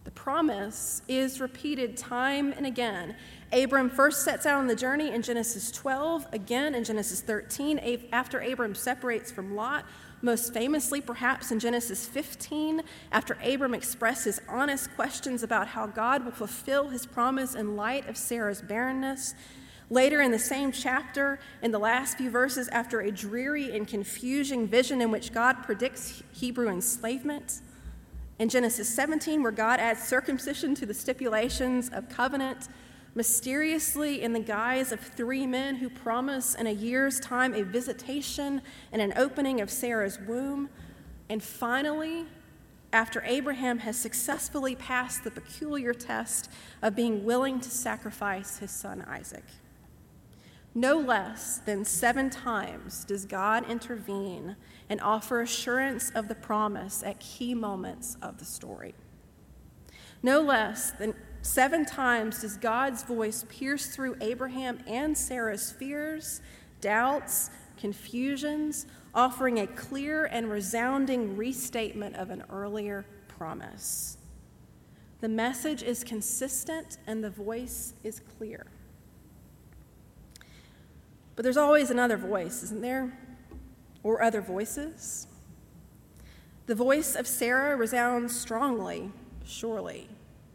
The 0.03 0.11
promise 0.11 1.01
is 1.07 1.39
repeated 1.39 1.95
time 1.95 2.51
and 2.53 2.65
again. 2.65 3.15
Abram 3.53 3.89
first 3.89 4.23
sets 4.23 4.45
out 4.45 4.59
on 4.59 4.67
the 4.67 4.75
journey 4.75 5.11
in 5.11 5.21
Genesis 5.21 5.71
12, 5.71 6.27
again 6.33 6.75
in 6.75 6.83
Genesis 6.83 7.21
13, 7.21 8.07
after 8.11 8.39
Abram 8.39 8.75
separates 8.75 9.31
from 9.31 9.55
Lot, 9.55 9.85
most 10.21 10.53
famously, 10.53 10.99
perhaps 10.99 11.51
in 11.51 11.59
Genesis 11.59 12.05
15, 12.07 12.81
after 13.11 13.37
Abram 13.43 13.73
expresses 13.73 14.41
honest 14.49 14.93
questions 14.95 15.43
about 15.43 15.67
how 15.67 15.87
God 15.87 16.25
will 16.25 16.31
fulfill 16.31 16.89
his 16.89 17.05
promise 17.05 17.55
in 17.55 17.75
light 17.75 18.09
of 18.09 18.17
Sarah's 18.17 18.61
barrenness. 18.61 19.33
Later 19.91 20.21
in 20.21 20.31
the 20.31 20.39
same 20.39 20.71
chapter, 20.71 21.39
in 21.63 21.71
the 21.71 21.79
last 21.79 22.17
few 22.17 22.29
verses, 22.29 22.67
after 22.67 23.01
a 23.01 23.11
dreary 23.11 23.75
and 23.75 23.87
confusing 23.87 24.67
vision 24.67 25.01
in 25.01 25.09
which 25.09 25.33
God 25.33 25.63
predicts 25.63 26.21
Hebrew 26.31 26.69
enslavement. 26.69 27.61
In 28.37 28.49
Genesis 28.49 28.87
17, 28.93 29.41
where 29.41 29.51
God 29.51 29.79
adds 29.79 30.03
circumcision 30.03 30.75
to 30.75 30.85
the 30.85 30.93
stipulations 30.93 31.89
of 31.89 32.07
covenant, 32.07 32.67
mysteriously 33.15 34.21
in 34.21 34.33
the 34.33 34.39
guise 34.39 34.91
of 34.91 34.99
three 34.99 35.47
men 35.47 35.77
who 35.77 35.89
promise 35.89 36.53
in 36.53 36.67
a 36.67 36.71
year's 36.71 37.19
time 37.19 37.55
a 37.55 37.63
visitation 37.63 38.61
and 38.91 39.01
an 39.01 39.13
opening 39.15 39.59
of 39.59 39.71
Sarah's 39.71 40.19
womb. 40.19 40.69
And 41.29 41.41
finally, 41.41 42.27
after 42.93 43.23
Abraham 43.25 43.79
has 43.79 43.97
successfully 43.97 44.75
passed 44.75 45.23
the 45.23 45.31
peculiar 45.31 45.93
test 45.93 46.51
of 46.83 46.95
being 46.95 47.25
willing 47.25 47.59
to 47.59 47.69
sacrifice 47.71 48.59
his 48.59 48.71
son 48.71 49.03
Isaac. 49.07 49.43
No 50.75 50.97
less 50.97 51.57
than 51.57 51.83
seven 51.83 52.29
times 52.29 53.03
does 53.03 53.25
God 53.25 53.69
intervene 53.69 54.55
and 54.87 55.01
offer 55.01 55.41
assurance 55.41 56.11
of 56.11 56.27
the 56.27 56.35
promise 56.35 57.03
at 57.03 57.19
key 57.19 57.53
moments 57.53 58.17
of 58.21 58.37
the 58.37 58.45
story. 58.45 58.93
No 60.21 60.41
less 60.41 60.91
than 60.91 61.15
seven 61.41 61.85
times 61.85 62.41
does 62.41 62.57
God's 62.57 63.03
voice 63.03 63.45
pierce 63.49 63.87
through 63.87 64.17
Abraham 64.21 64.79
and 64.85 65.17
Sarah's 65.17 65.71
fears, 65.71 66.41
doubts, 66.81 67.49
confusions, 67.77 68.85
offering 69.13 69.59
a 69.59 69.67
clear 69.67 70.25
and 70.25 70.51
resounding 70.51 71.35
restatement 71.35 72.15
of 72.15 72.29
an 72.29 72.43
earlier 72.49 73.05
promise. 73.27 74.17
The 75.21 75.29
message 75.29 75.81
is 75.81 76.03
consistent 76.03 76.97
and 77.07 77.23
the 77.23 77.29
voice 77.29 77.93
is 78.03 78.21
clear. 78.37 78.67
But 81.39 81.43
there's 81.43 81.55
always 81.55 81.89
another 81.89 82.17
voice, 82.17 82.63
isn't 82.63 82.81
there? 82.81 83.17
Or 84.03 84.21
other 84.21 84.41
voices? 84.41 85.25
The 86.65 86.75
voice 86.75 87.15
of 87.15 87.27
Sarah 87.27 87.77
resounds 87.77 88.37
strongly, 88.37 89.09
surely, 89.45 90.09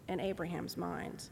in 0.08 0.20
Abraham's 0.20 0.76
mind. 0.76 1.30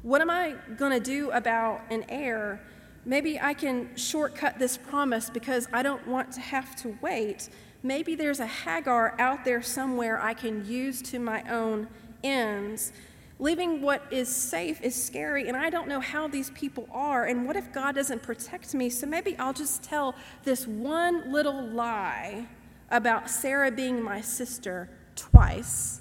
What 0.00 0.22
am 0.22 0.30
I 0.30 0.54
going 0.78 0.92
to 0.92 1.00
do 1.00 1.30
about 1.32 1.82
an 1.90 2.06
heir? 2.08 2.62
Maybe 3.04 3.38
I 3.38 3.52
can 3.52 3.94
shortcut 3.94 4.58
this 4.58 4.78
promise 4.78 5.28
because 5.28 5.68
I 5.70 5.82
don't 5.82 6.08
want 6.08 6.32
to 6.32 6.40
have 6.40 6.74
to 6.76 6.96
wait. 7.02 7.50
Maybe 7.82 8.14
there's 8.14 8.40
a 8.40 8.46
Hagar 8.46 9.16
out 9.18 9.44
there 9.44 9.60
somewhere 9.60 10.18
I 10.18 10.32
can 10.32 10.64
use 10.64 11.02
to 11.02 11.18
my 11.18 11.42
own 11.50 11.88
ends. 12.24 12.94
Leaving 13.38 13.82
what 13.82 14.02
is 14.10 14.34
safe 14.34 14.80
is 14.80 14.94
scary, 14.94 15.46
and 15.46 15.56
I 15.56 15.68
don't 15.68 15.88
know 15.88 16.00
how 16.00 16.26
these 16.26 16.50
people 16.50 16.88
are. 16.90 17.26
And 17.26 17.46
what 17.46 17.56
if 17.56 17.70
God 17.72 17.94
doesn't 17.94 18.22
protect 18.22 18.72
me? 18.74 18.88
So 18.88 19.06
maybe 19.06 19.36
I'll 19.38 19.52
just 19.52 19.82
tell 19.82 20.14
this 20.44 20.66
one 20.66 21.30
little 21.30 21.62
lie 21.62 22.46
about 22.90 23.28
Sarah 23.28 23.70
being 23.70 24.02
my 24.02 24.20
sister 24.22 24.88
twice, 25.16 26.00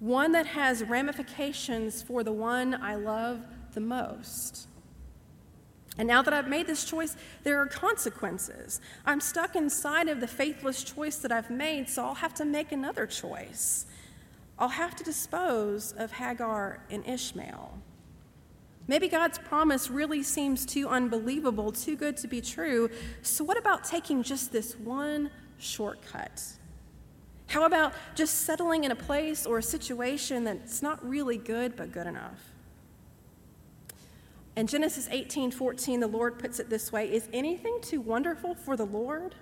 one 0.00 0.32
that 0.32 0.46
has 0.46 0.82
ramifications 0.82 2.02
for 2.02 2.24
the 2.24 2.32
one 2.32 2.74
I 2.74 2.96
love 2.96 3.42
the 3.72 3.80
most. 3.80 4.66
And 5.98 6.08
now 6.08 6.22
that 6.22 6.32
I've 6.32 6.48
made 6.48 6.66
this 6.66 6.84
choice, 6.84 7.16
there 7.44 7.60
are 7.60 7.66
consequences. 7.66 8.80
I'm 9.04 9.20
stuck 9.20 9.54
inside 9.54 10.08
of 10.08 10.20
the 10.20 10.26
faithless 10.26 10.82
choice 10.82 11.18
that 11.18 11.30
I've 11.30 11.50
made, 11.50 11.88
so 11.88 12.04
I'll 12.04 12.14
have 12.14 12.34
to 12.34 12.44
make 12.44 12.72
another 12.72 13.06
choice. 13.06 13.86
I'll 14.62 14.68
have 14.68 14.94
to 14.94 15.02
dispose 15.02 15.90
of 15.98 16.12
Hagar 16.12 16.78
and 16.88 17.04
Ishmael. 17.04 17.76
Maybe 18.86 19.08
God's 19.08 19.36
promise 19.36 19.90
really 19.90 20.22
seems 20.22 20.64
too 20.64 20.86
unbelievable, 20.86 21.72
too 21.72 21.96
good 21.96 22.16
to 22.18 22.28
be 22.28 22.40
true. 22.40 22.88
So, 23.22 23.42
what 23.42 23.58
about 23.58 23.82
taking 23.82 24.22
just 24.22 24.52
this 24.52 24.76
one 24.76 25.30
shortcut? 25.58 26.44
How 27.48 27.64
about 27.64 27.92
just 28.14 28.42
settling 28.42 28.84
in 28.84 28.92
a 28.92 28.96
place 28.96 29.46
or 29.46 29.58
a 29.58 29.62
situation 29.64 30.44
that's 30.44 30.80
not 30.80 31.04
really 31.04 31.38
good 31.38 31.74
but 31.74 31.90
good 31.90 32.06
enough? 32.06 32.52
In 34.54 34.68
Genesis 34.68 35.08
18 35.10 35.50
14, 35.50 35.98
the 35.98 36.06
Lord 36.06 36.38
puts 36.38 36.60
it 36.60 36.70
this 36.70 36.92
way 36.92 37.12
Is 37.12 37.28
anything 37.32 37.80
too 37.82 38.00
wonderful 38.00 38.54
for 38.54 38.76
the 38.76 38.86
Lord? 38.86 39.34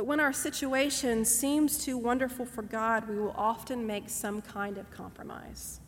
But 0.00 0.06
when 0.06 0.20
our 0.20 0.32
situation 0.32 1.26
seems 1.26 1.84
too 1.84 1.98
wonderful 1.98 2.46
for 2.46 2.62
God, 2.62 3.06
we 3.06 3.18
will 3.18 3.34
often 3.36 3.86
make 3.86 4.08
some 4.08 4.40
kind 4.40 4.78
of 4.78 4.90
compromise. 4.90 5.78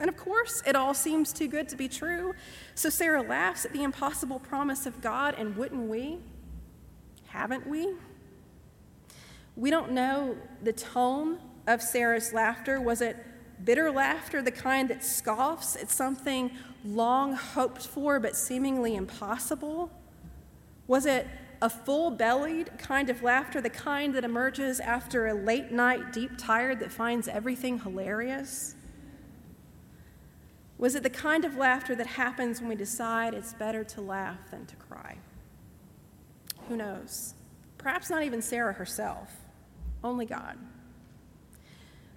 And 0.00 0.08
of 0.08 0.16
course, 0.16 0.60
it 0.66 0.74
all 0.74 0.92
seems 0.92 1.32
too 1.32 1.46
good 1.46 1.68
to 1.68 1.76
be 1.76 1.86
true. 1.86 2.34
So 2.74 2.90
Sarah 2.90 3.22
laughs 3.22 3.64
at 3.64 3.72
the 3.72 3.84
impossible 3.84 4.40
promise 4.40 4.86
of 4.86 5.00
God, 5.00 5.36
and 5.38 5.56
wouldn't 5.56 5.88
we? 5.88 6.18
Haven't 7.28 7.64
we? 7.64 7.92
We 9.54 9.70
don't 9.70 9.92
know 9.92 10.36
the 10.64 10.72
tone 10.72 11.38
of 11.68 11.80
Sarah's 11.80 12.32
laughter. 12.32 12.80
Was 12.80 13.00
it 13.02 13.16
bitter 13.64 13.88
laughter, 13.88 14.42
the 14.42 14.50
kind 14.50 14.90
that 14.90 15.04
scoffs 15.04 15.76
at 15.76 15.92
something 15.92 16.50
long 16.84 17.34
hoped 17.34 17.86
for 17.86 18.18
but 18.18 18.34
seemingly 18.34 18.96
impossible? 18.96 19.92
Was 20.88 21.06
it 21.06 21.28
a 21.64 21.70
full 21.70 22.10
bellied 22.10 22.70
kind 22.76 23.08
of 23.08 23.22
laughter, 23.22 23.58
the 23.58 23.70
kind 23.70 24.14
that 24.14 24.22
emerges 24.22 24.80
after 24.80 25.28
a 25.28 25.32
late 25.32 25.72
night 25.72 26.12
deep 26.12 26.32
tired 26.36 26.78
that 26.78 26.92
finds 26.92 27.26
everything 27.26 27.78
hilarious? 27.78 28.74
Was 30.76 30.94
it 30.94 31.02
the 31.02 31.08
kind 31.08 31.42
of 31.42 31.56
laughter 31.56 31.94
that 31.94 32.06
happens 32.06 32.60
when 32.60 32.68
we 32.68 32.76
decide 32.76 33.32
it's 33.32 33.54
better 33.54 33.82
to 33.82 34.02
laugh 34.02 34.50
than 34.50 34.66
to 34.66 34.76
cry? 34.76 35.16
Who 36.68 36.76
knows? 36.76 37.32
Perhaps 37.78 38.10
not 38.10 38.24
even 38.24 38.42
Sarah 38.42 38.74
herself, 38.74 39.32
only 40.02 40.26
God. 40.26 40.58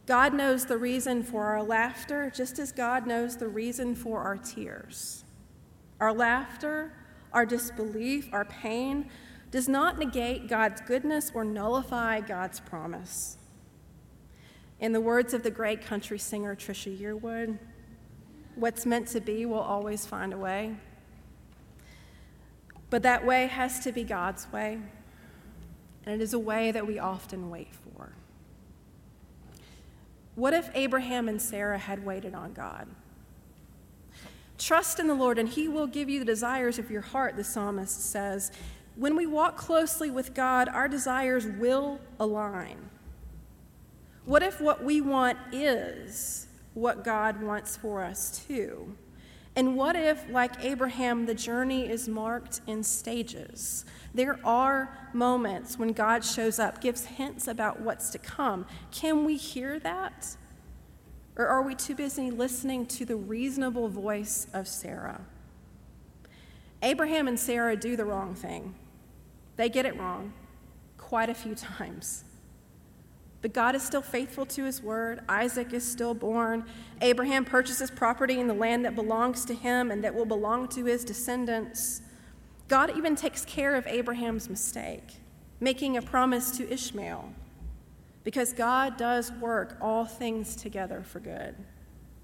God 0.08 0.34
knows 0.34 0.66
the 0.66 0.78
reason 0.78 1.24
for 1.24 1.46
our 1.46 1.64
laughter, 1.64 2.30
just 2.36 2.60
as 2.60 2.74
God 2.74 3.08
knows 3.08 3.38
the 3.38 3.48
reason 3.48 3.96
for 3.96 4.20
our 4.20 4.36
tears. 4.36 5.24
Our 6.02 6.12
laughter, 6.12 6.92
our 7.32 7.46
disbelief, 7.46 8.28
our 8.34 8.44
pain 8.44 9.10
does 9.52 9.68
not 9.70 9.98
negate 9.98 10.48
God's 10.48 10.82
goodness 10.82 11.32
or 11.34 11.44
nullify 11.44 12.20
God's 12.20 12.60
promise. 12.60 13.38
In 14.80 14.92
the 14.92 15.02
words 15.02 15.34
of 15.34 15.44
the 15.44 15.52
great 15.52 15.82
country 15.82 16.20
singer 16.20 16.56
Trisha 16.56 16.96
Yearwood, 16.96 17.58
what's 18.56 18.86
meant 18.86 19.08
to 19.10 19.22
be 19.22 19.46
will 19.46 19.60
always 19.60 20.06
find 20.06 20.34
a 20.34 20.38
way. 20.38 20.76
But 22.90 23.04
that 23.04 23.26
way 23.26 23.48
has 23.48 23.80
to 23.82 23.92
be 23.92 24.04
God's 24.04 24.52
way, 24.52 24.80
and 26.06 26.16
it 26.16 26.22
is 26.22 26.34
a 26.34 26.40
way 26.40 26.72
that 26.72 26.88
we 26.88 27.00
often 27.00 27.50
wait 27.50 27.74
for. 27.74 28.14
What 30.36 30.54
if 30.54 30.70
Abraham 30.76 31.28
and 31.28 31.42
Sarah 31.42 31.80
had 31.80 32.06
waited 32.06 32.36
on 32.36 32.54
God? 32.54 32.88
Trust 34.58 35.00
in 35.00 35.08
the 35.08 35.16
Lord, 35.16 35.38
and 35.38 35.50
He 35.50 35.68
will 35.68 35.88
give 35.88 36.10
you 36.10 36.20
the 36.20 36.26
desires 36.26 36.80
of 36.80 36.90
your 36.90 37.02
heart, 37.02 37.36
the 37.36 37.44
psalmist 37.44 38.12
says. 38.12 38.52
When 38.98 39.16
we 39.16 39.28
walk 39.28 39.58
closely 39.58 40.10
with 40.10 40.34
God, 40.34 40.68
our 40.70 40.88
desires 40.88 41.46
will 41.46 42.00
align. 42.20 42.90
What 44.26 44.42
if 44.42 44.60
what 44.60 44.84
we 44.84 45.02
want 45.02 45.38
is 45.52 46.48
what 46.74 47.04
God 47.04 47.42
wants 47.42 47.78
for 47.78 48.04
us 48.04 48.44
too? 48.48 48.96
And 49.56 49.76
what 49.76 49.96
if, 49.96 50.28
like 50.30 50.64
Abraham, 50.64 51.28
the 51.28 51.36
journey 51.36 51.88
is 51.88 52.08
marked 52.08 52.62
in 52.66 52.84
stages? 52.84 53.86
There 54.16 54.40
are 54.44 54.98
moments 55.14 55.78
when 55.78 55.94
God 55.94 56.26
shows 56.26 56.58
up, 56.58 56.82
gives 56.82 57.06
hints 57.06 57.48
about 57.48 57.82
what's 57.82 58.10
to 58.12 58.18
come. 58.18 58.66
Can 58.92 59.26
we 59.26 59.38
hear 59.38 59.80
that? 59.80 60.36
Or 61.36 61.46
are 61.46 61.62
we 61.62 61.76
too 61.76 61.94
busy 61.94 62.32
listening 62.32 62.88
to 62.88 63.06
the 63.06 63.16
reasonable 63.16 63.90
voice 63.90 64.48
of 64.54 64.68
Sarah? 64.68 65.22
Abraham 66.82 67.28
and 67.28 67.40
Sarah 67.40 67.76
do 67.76 67.96
the 67.96 68.06
wrong 68.06 68.34
thing. 68.34 68.74
They 69.58 69.70
get 69.70 69.86
it 69.86 69.98
wrong 70.00 70.34
quite 70.98 71.30
a 71.30 71.34
few 71.34 71.56
times. 71.56 72.24
But 73.42 73.54
God 73.54 73.76
is 73.76 73.84
still 73.84 74.02
faithful 74.02 74.46
to 74.48 74.64
his 74.64 74.82
word. 74.82 75.22
Isaac 75.30 75.74
is 75.74 75.90
still 75.90 76.14
born. 76.14 76.66
Abraham 77.02 77.46
purchases 77.46 77.92
property 77.92 78.40
in 78.40 78.48
the 78.48 78.54
land 78.54 78.84
that 78.86 78.96
belongs 78.96 79.46
to 79.46 79.54
him 79.54 79.92
and 79.92 80.04
that 80.04 80.16
will 80.16 80.26
belong 80.26 80.68
to 80.70 80.86
his 80.86 81.04
descendants. 81.04 82.02
God 82.68 82.98
even 82.98 83.16
takes 83.16 83.46
care 83.46 83.76
of 83.76 83.86
Abraham's 83.88 84.50
mistake, 84.50 85.18
making 85.60 85.96
a 85.96 86.02
promise 86.02 86.52
to 86.58 86.72
Ishmael, 86.72 87.32
because 88.24 88.52
God 88.54 88.98
does 88.98 89.32
work 89.32 89.78
all 89.80 90.04
things 90.04 90.56
together 90.56 91.02
for 91.04 91.20
good. 91.20 91.56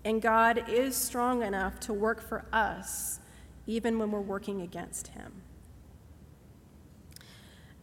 And 0.03 0.21
God 0.21 0.65
is 0.67 0.97
strong 0.97 1.43
enough 1.43 1.79
to 1.81 1.93
work 1.93 2.21
for 2.21 2.43
us, 2.51 3.19
even 3.67 3.97
when 3.97 4.11
we're 4.11 4.19
working 4.19 4.61
against 4.61 5.07
him. 5.09 5.42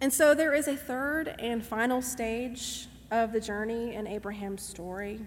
And 0.00 0.12
so 0.12 0.34
there 0.34 0.54
is 0.54 0.66
a 0.66 0.76
third 0.76 1.34
and 1.38 1.64
final 1.64 2.00
stage 2.00 2.88
of 3.10 3.32
the 3.32 3.40
journey 3.40 3.94
in 3.94 4.06
Abraham's 4.06 4.62
story 4.62 5.20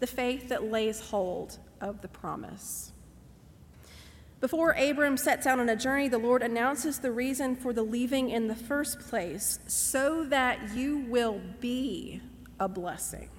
the 0.00 0.06
faith 0.06 0.48
that 0.48 0.64
lays 0.64 1.00
hold 1.00 1.58
of 1.80 2.00
the 2.02 2.08
promise. 2.08 2.92
Before 4.40 4.70
Abram 4.70 5.16
sets 5.16 5.46
out 5.46 5.58
on 5.58 5.68
a 5.68 5.74
journey, 5.74 6.08
the 6.08 6.18
Lord 6.18 6.42
announces 6.42 7.00
the 7.00 7.10
reason 7.10 7.56
for 7.56 7.72
the 7.72 7.82
leaving 7.82 8.30
in 8.30 8.46
the 8.46 8.54
first 8.54 9.00
place 9.00 9.58
so 9.66 10.24
that 10.26 10.76
you 10.76 10.98
will 10.98 11.40
be 11.58 12.22
a 12.60 12.68
blessing. 12.68 13.30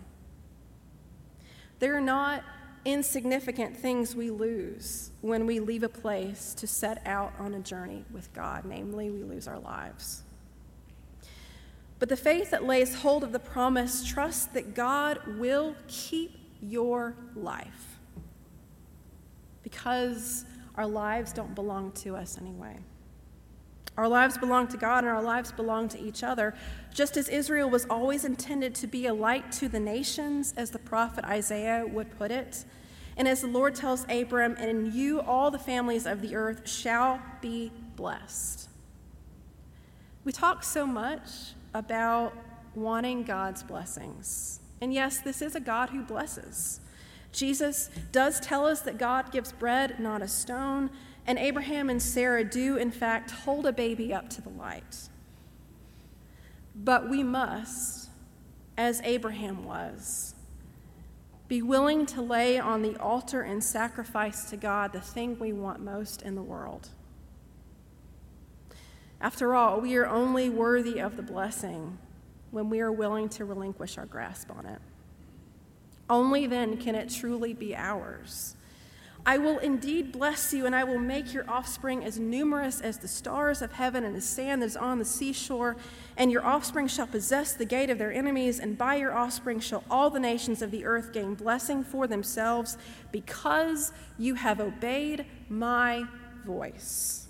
There 1.80 1.96
are 1.96 2.02
not 2.02 2.44
insignificant 2.84 3.78
things 3.78 4.16
we 4.16 4.30
lose 4.30 5.12
when 5.22 5.46
we 5.46 5.62
leave 5.62 5.84
a 5.84 5.90
place 5.90 6.54
to 6.56 6.68
set 6.68 7.02
out 7.06 7.34
on 7.40 7.54
a 7.54 7.60
journey 7.60 8.04
with 8.12 8.34
God, 8.34 8.66
namely, 8.66 9.10
we 9.10 9.24
lose 9.24 9.48
our 9.48 9.60
lives. 9.60 10.24
But 12.00 12.08
the 12.08 12.18
faith 12.18 12.52
that 12.52 12.64
lays 12.64 12.96
hold 12.96 13.24
of 13.24 13.34
the 13.34 13.40
promise 13.40 14.06
trusts 14.06 14.46
that 14.48 14.74
God 14.74 15.20
will 15.38 15.76
keep 15.88 16.38
your 16.62 17.16
life 17.36 18.00
because 19.64 20.46
our 20.76 20.88
lives 20.88 21.34
don't 21.34 21.54
belong 21.54 21.92
to 21.92 22.16
us 22.16 22.38
anyway. 22.40 22.78
Our 23.98 24.08
lives 24.08 24.38
belong 24.38 24.68
to 24.70 24.78
God 24.78 25.00
and 25.00 25.10
our 25.10 25.22
lives 25.22 25.52
belong 25.52 25.90
to 25.90 26.00
each 26.00 26.24
other. 26.24 26.56
Just 26.94 27.18
as 27.18 27.28
Israel 27.28 27.70
was 27.70 27.86
always 27.90 28.24
intended 28.24 28.74
to 28.76 28.88
be 28.88 29.08
a 29.08 29.14
light 29.14 29.52
to 29.54 29.68
the 29.68 29.80
nations, 29.80 30.54
as 30.56 30.72
the 30.72 30.80
prophet 30.80 31.26
Isaiah 31.26 31.86
would 31.86 32.18
put 32.18 32.32
it, 32.32 32.64
and 33.18 33.28
as 33.28 33.42
the 33.42 33.48
Lord 33.48 33.76
tells 33.76 34.06
Abram, 34.10 34.56
and 34.58 34.70
in 34.70 34.94
you 34.94 35.20
all 35.20 35.52
the 35.52 35.60
families 35.60 36.06
of 36.06 36.22
the 36.22 36.34
earth 36.34 36.68
shall 36.70 37.22
be 37.42 37.74
blessed. 37.98 38.70
We 40.24 40.32
talk 40.32 40.64
so 40.64 40.86
much 40.86 41.54
about 41.74 42.34
wanting 42.76 43.24
God's 43.24 43.64
blessings. 43.64 44.60
And 44.82 44.94
yes, 44.94 45.20
this 45.20 45.42
is 45.42 45.56
a 45.56 45.60
God 45.60 45.90
who 45.90 46.02
blesses. 46.02 46.80
Jesus 47.32 47.90
does 48.12 48.40
tell 48.40 48.66
us 48.66 48.82
that 48.82 48.98
God 48.98 49.32
gives 49.32 49.52
bread, 49.52 50.00
not 50.00 50.22
a 50.22 50.28
stone, 50.28 50.90
and 51.28 51.38
Abraham 51.38 51.90
and 51.90 52.02
Sarah 52.02 52.44
do, 52.44 52.78
in 52.78 52.92
fact, 52.92 53.32
hold 53.32 53.66
a 53.66 53.72
baby 53.72 54.14
up 54.14 54.30
to 54.32 54.42
the 54.42 54.50
light. 54.50 55.10
But 56.76 57.10
we 57.10 57.24
must, 57.24 58.10
as 58.78 59.02
Abraham 59.04 59.66
was, 59.66 60.34
be 61.48 61.62
willing 61.62 62.06
to 62.08 62.22
lay 62.22 62.58
on 62.58 62.82
the 62.82 62.96
altar 62.98 63.42
and 63.42 63.64
sacrifice 63.64 64.50
to 64.50 64.58
God 64.58 64.94
the 64.94 65.02
thing 65.02 65.38
we 65.38 65.52
want 65.52 65.82
most 65.82 66.22
in 66.22 66.36
the 66.36 66.42
world 66.42 66.90
after 69.22 69.54
all, 69.54 69.82
we 69.82 69.96
are 69.98 70.08
only 70.08 70.50
worthy 70.50 71.00
of 71.00 71.18
the 71.18 71.24
blessing 71.24 71.98
when 72.52 72.70
we 72.70 72.80
are 72.80 72.92
willing 72.92 73.30
to 73.30 73.46
relinquish 73.46 73.98
our 73.98 74.06
grasp 74.06 74.50
on 74.56 74.66
it. 74.66 74.80
Only 76.10 76.48
then 76.48 76.78
can 76.78 76.96
it 76.96 77.10
truly 77.10 77.54
be 77.54 77.76
ours. 77.76 78.56
I 79.26 79.38
will 79.38 79.60
indeed 79.60 80.14
bless 80.14 80.54
you, 80.54 80.66
and 80.66 80.74
I 80.74 80.86
will 80.86 80.98
make 80.98 81.34
your 81.34 81.48
offspring 81.50 82.04
as 82.04 82.18
numerous 82.18 82.80
as 82.80 82.98
the 82.98 83.08
stars 83.08 83.62
of 83.62 83.74
heaven 83.74 84.06
and 84.06 84.16
the 84.16 84.22
sand 84.22 84.62
that 84.62 84.68
is 84.68 84.78
on 84.78 84.98
the 84.98 85.06
seashore. 85.06 85.76
And 86.16 86.32
your 86.32 86.44
offspring 86.44 86.88
shall 86.88 87.06
possess 87.06 87.54
the 87.54 87.66
gate 87.66 87.90
of 87.90 87.98
their 87.98 88.14
enemies, 88.14 88.60
and 88.60 88.78
by 88.78 88.96
your 88.96 89.14
offspring 89.14 89.60
shall 89.60 89.84
all 89.90 90.10
the 90.10 90.20
nations 90.20 90.62
of 90.62 90.72
the 90.72 90.86
earth 90.86 91.12
gain 91.12 91.36
blessing 91.36 91.84
for 91.84 92.08
themselves, 92.08 92.78
because 93.12 93.92
you 94.18 94.36
have 94.36 94.62
obeyed 94.62 95.26
my 95.50 96.06
voice 96.46 97.29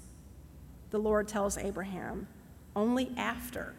the 0.91 0.97
Lord 0.99 1.27
tells 1.27 1.57
Abraham 1.57 2.27
only 2.75 3.11
after 3.17 3.73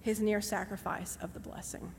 his 0.00 0.20
near 0.20 0.40
sacrifice 0.40 1.16
of 1.20 1.32
the 1.34 1.40
blessing. 1.40 1.92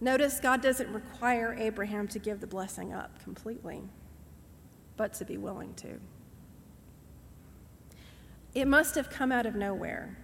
Notice 0.00 0.40
God 0.40 0.60
doesn't 0.60 0.92
require 0.92 1.54
Abraham 1.58 2.08
to 2.08 2.18
give 2.18 2.40
the 2.40 2.46
blessing 2.46 2.92
up 2.92 3.22
completely, 3.22 3.82
but 4.96 5.12
to 5.14 5.24
be 5.24 5.36
willing 5.36 5.74
to. 5.74 6.00
It 8.54 8.66
must 8.66 8.96
have 8.96 9.08
come 9.08 9.30
out 9.30 9.46
of 9.46 9.54
nowhere, 9.54 10.18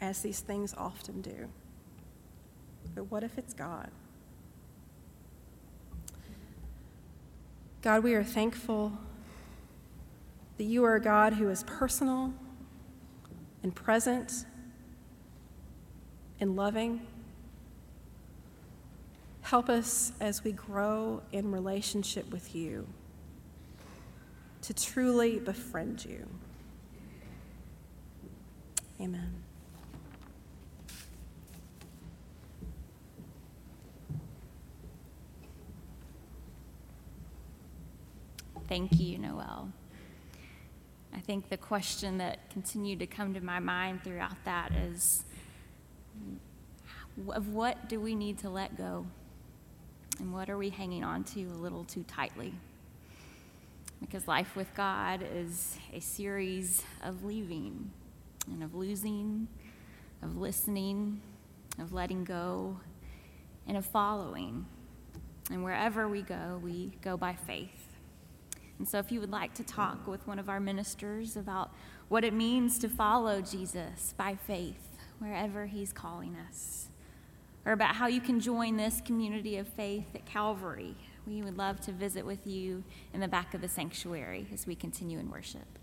as 0.00 0.22
these 0.22 0.40
things 0.40 0.74
often 0.76 1.20
do. 1.20 1.48
But 2.94 3.10
what 3.10 3.22
if 3.22 3.38
it's 3.38 3.52
God? 3.52 3.90
God, 7.82 8.02
we 8.02 8.14
are 8.14 8.24
thankful 8.24 8.92
that 10.56 10.64
you 10.64 10.84
are 10.84 10.94
a 10.94 11.00
God 11.00 11.34
who 11.34 11.48
is 11.48 11.62
personal 11.64 12.32
and 13.62 13.74
present 13.74 14.44
and 16.40 16.56
loving. 16.56 17.06
Help 19.42 19.68
us 19.68 20.12
as 20.20 20.44
we 20.44 20.52
grow 20.52 21.22
in 21.32 21.50
relationship 21.50 22.30
with 22.30 22.54
you 22.54 22.86
to 24.62 24.72
truly 24.72 25.38
befriend 25.38 26.04
you. 26.04 26.26
Amen. 29.00 29.34
Thank 38.66 38.98
you, 38.98 39.18
Noel. 39.18 39.70
I 41.14 41.20
think 41.20 41.48
the 41.48 41.56
question 41.56 42.18
that 42.18 42.50
continued 42.50 42.98
to 42.98 43.06
come 43.06 43.34
to 43.34 43.40
my 43.40 43.60
mind 43.60 44.02
throughout 44.02 44.36
that 44.44 44.72
is 44.72 45.24
of 47.32 47.48
what 47.48 47.88
do 47.88 48.00
we 48.00 48.14
need 48.14 48.38
to 48.38 48.50
let 48.50 48.76
go? 48.76 49.06
And 50.18 50.32
what 50.32 50.50
are 50.50 50.56
we 50.56 50.70
hanging 50.70 51.04
on 51.04 51.24
to 51.24 51.42
a 51.42 51.58
little 51.58 51.84
too 51.84 52.04
tightly? 52.04 52.54
Because 54.00 54.26
life 54.28 54.56
with 54.56 54.72
God 54.74 55.24
is 55.34 55.78
a 55.92 56.00
series 56.00 56.82
of 57.02 57.24
leaving 57.24 57.90
and 58.48 58.62
of 58.62 58.74
losing, 58.74 59.48
of 60.22 60.36
listening, 60.36 61.20
of 61.78 61.92
letting 61.92 62.24
go, 62.24 62.78
and 63.66 63.76
of 63.76 63.86
following. 63.86 64.66
And 65.50 65.64
wherever 65.64 66.08
we 66.08 66.22
go, 66.22 66.60
we 66.62 66.92
go 67.02 67.16
by 67.16 67.34
faith. 67.34 67.83
And 68.78 68.88
so, 68.88 68.98
if 68.98 69.12
you 69.12 69.20
would 69.20 69.30
like 69.30 69.54
to 69.54 69.64
talk 69.64 70.06
with 70.06 70.26
one 70.26 70.38
of 70.38 70.48
our 70.48 70.60
ministers 70.60 71.36
about 71.36 71.70
what 72.08 72.24
it 72.24 72.34
means 72.34 72.78
to 72.80 72.88
follow 72.88 73.40
Jesus 73.40 74.14
by 74.16 74.34
faith, 74.34 74.98
wherever 75.18 75.66
He's 75.66 75.92
calling 75.92 76.36
us, 76.48 76.88
or 77.64 77.72
about 77.72 77.94
how 77.94 78.06
you 78.06 78.20
can 78.20 78.40
join 78.40 78.76
this 78.76 79.00
community 79.00 79.56
of 79.56 79.68
faith 79.68 80.14
at 80.14 80.26
Calvary, 80.26 80.96
we 81.26 81.40
would 81.42 81.56
love 81.56 81.80
to 81.82 81.92
visit 81.92 82.26
with 82.26 82.46
you 82.46 82.84
in 83.12 83.20
the 83.20 83.28
back 83.28 83.54
of 83.54 83.60
the 83.60 83.68
sanctuary 83.68 84.46
as 84.52 84.66
we 84.66 84.74
continue 84.74 85.18
in 85.18 85.30
worship. 85.30 85.78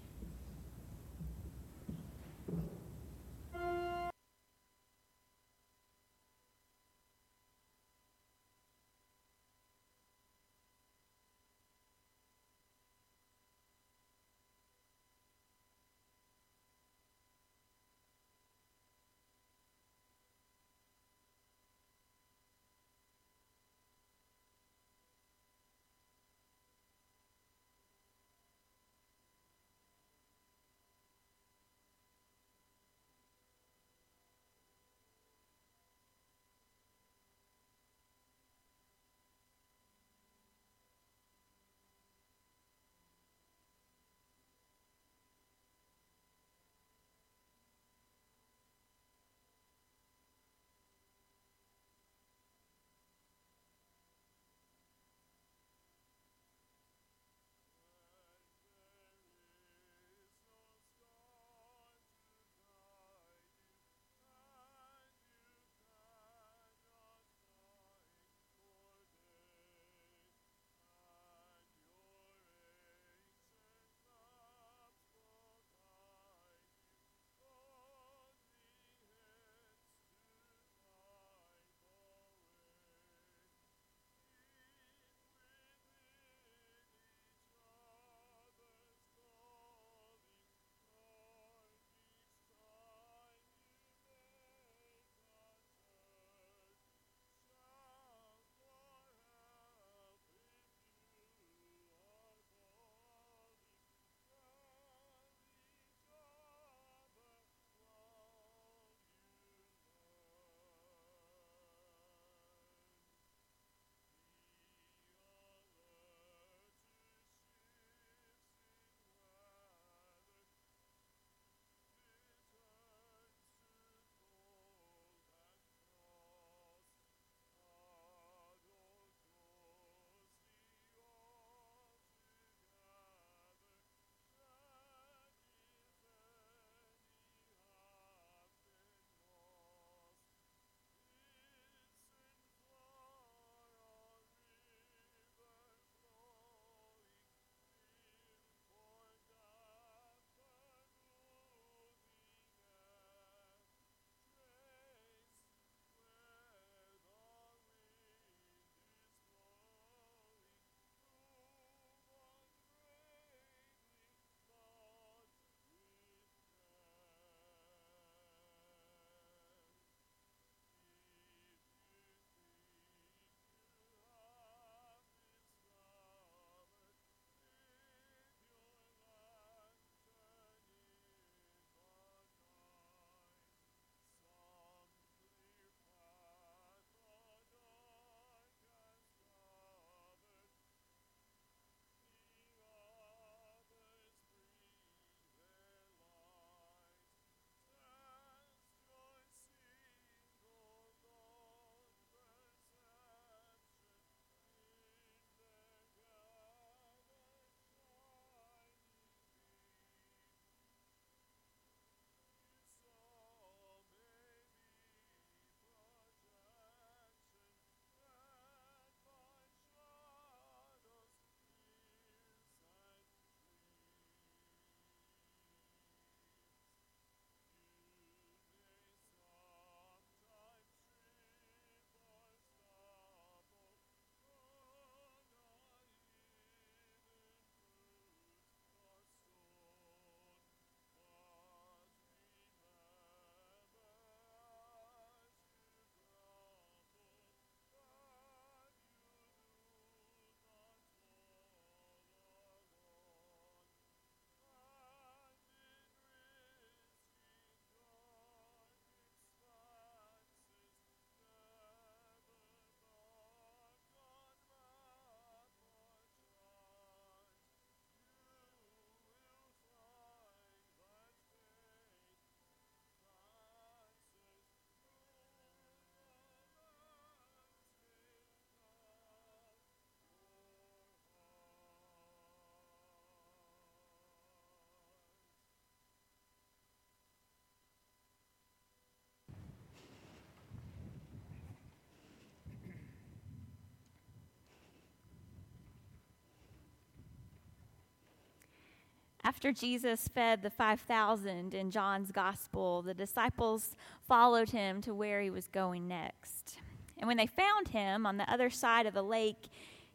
After 299.33 299.53
Jesus 299.53 300.09
fed 300.09 300.41
the 300.41 300.49
5,000 300.49 301.53
in 301.53 301.71
John's 301.71 302.11
gospel, 302.11 302.81
the 302.81 302.93
disciples 302.93 303.77
followed 304.05 304.49
him 304.49 304.81
to 304.81 304.93
where 304.93 305.21
he 305.21 305.29
was 305.29 305.47
going 305.47 305.87
next. 305.87 306.57
And 306.97 307.07
when 307.07 307.15
they 307.15 307.27
found 307.27 307.69
him 307.69 308.05
on 308.05 308.17
the 308.17 308.29
other 308.29 308.49
side 308.49 308.85
of 308.85 308.93
the 308.93 309.01
lake, 309.01 309.47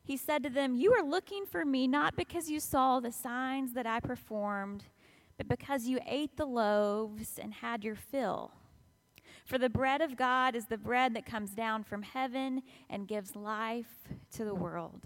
he 0.03 0.17
said 0.17 0.43
to 0.45 0.49
them, 0.49 0.75
You 0.75 0.95
are 0.95 1.07
looking 1.07 1.45
for 1.45 1.67
me 1.67 1.87
not 1.87 2.17
because 2.17 2.49
you 2.49 2.61
saw 2.61 2.99
the 2.99 3.13
signs 3.13 3.75
that 3.75 3.87
I 3.87 4.01
performed, 4.01 4.85
but 5.37 5.49
because 5.49 5.85
you 5.85 6.01
ate 6.07 6.39
the 6.39 6.47
loaves 6.47 7.39
and 7.39 7.53
had 7.53 7.85
your 7.85 7.95
fill. 7.95 8.53
For 9.45 9.59
the 9.59 9.69
bread 9.69 10.01
of 10.01 10.17
God 10.17 10.57
is 10.57 10.65
the 10.65 10.79
bread 10.79 11.13
that 11.13 11.27
comes 11.27 11.51
down 11.51 11.85
from 11.85 12.01
heaven 12.01 12.63
and 12.89 13.07
gives 13.07 13.37
life 13.37 14.09
to 14.33 14.47
the 14.47 14.55
world. 14.55 15.03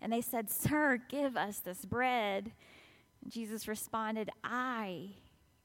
And 0.00 0.12
they 0.12 0.20
said, 0.20 0.48
Sir, 0.48 1.00
give 1.08 1.36
us 1.36 1.58
this 1.58 1.84
bread. 1.84 2.52
Jesus 3.28 3.66
responded, 3.68 4.30
I 4.44 5.10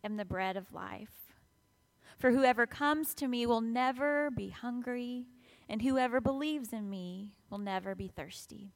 am 0.03 0.17
the 0.17 0.25
bread 0.25 0.57
of 0.57 0.73
life. 0.73 1.33
For 2.17 2.31
whoever 2.31 2.67
comes 2.67 3.13
to 3.15 3.27
me 3.27 3.45
will 3.45 3.61
never 3.61 4.29
be 4.31 4.49
hungry, 4.49 5.27
and 5.69 5.81
whoever 5.81 6.21
believes 6.21 6.73
in 6.73 6.89
me 6.89 7.33
will 7.49 7.57
never 7.57 7.95
be 7.95 8.07
thirsty. 8.07 8.73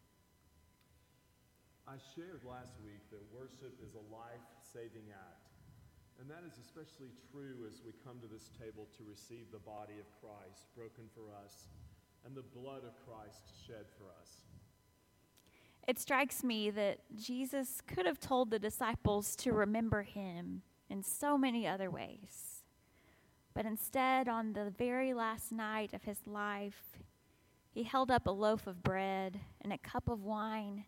I 1.87 2.01
shared 2.15 2.41
last 2.41 2.73
week 2.81 3.05
that 3.11 3.21
worship 3.33 3.77
is 3.85 3.93
a 3.93 4.05
life 4.13 4.41
saving 4.61 5.13
act. 5.13 5.45
And 6.19 6.31
that 6.31 6.41
is 6.47 6.57
especially 6.57 7.11
true 7.29 7.67
as 7.67 7.83
we 7.85 7.93
come 8.01 8.17
to 8.23 8.29
this 8.31 8.49
table 8.57 8.87
to 8.97 9.03
receive 9.03 9.51
the 9.51 9.61
body 9.61 9.99
of 9.99 10.07
Christ 10.23 10.65
broken 10.73 11.05
for 11.13 11.27
us 11.43 11.67
and 12.25 12.33
the 12.33 12.47
blood 12.57 12.81
of 12.87 12.97
Christ 13.05 13.45
shed 13.67 13.85
for 13.99 14.09
us. 14.17 14.44
It 15.87 15.99
strikes 15.99 16.43
me 16.43 16.71
that 16.71 16.99
Jesus 17.15 17.81
could 17.85 18.05
have 18.05 18.19
told 18.19 18.49
the 18.49 18.59
disciples 18.59 19.35
to 19.37 19.51
remember 19.51 20.01
him 20.01 20.63
in 20.89 21.03
so 21.03 21.37
many 21.37 21.67
other 21.67 21.91
ways. 21.91 22.63
But 23.53 23.65
instead, 23.65 24.27
on 24.27 24.53
the 24.53 24.73
very 24.77 25.13
last 25.13 25.51
night 25.51 25.93
of 25.93 26.03
his 26.03 26.25
life, 26.25 26.97
he 27.71 27.83
held 27.83 28.09
up 28.09 28.25
a 28.25 28.31
loaf 28.31 28.67
of 28.67 28.83
bread 28.83 29.39
and 29.61 29.71
a 29.71 29.77
cup 29.77 30.09
of 30.09 30.23
wine, 30.23 30.85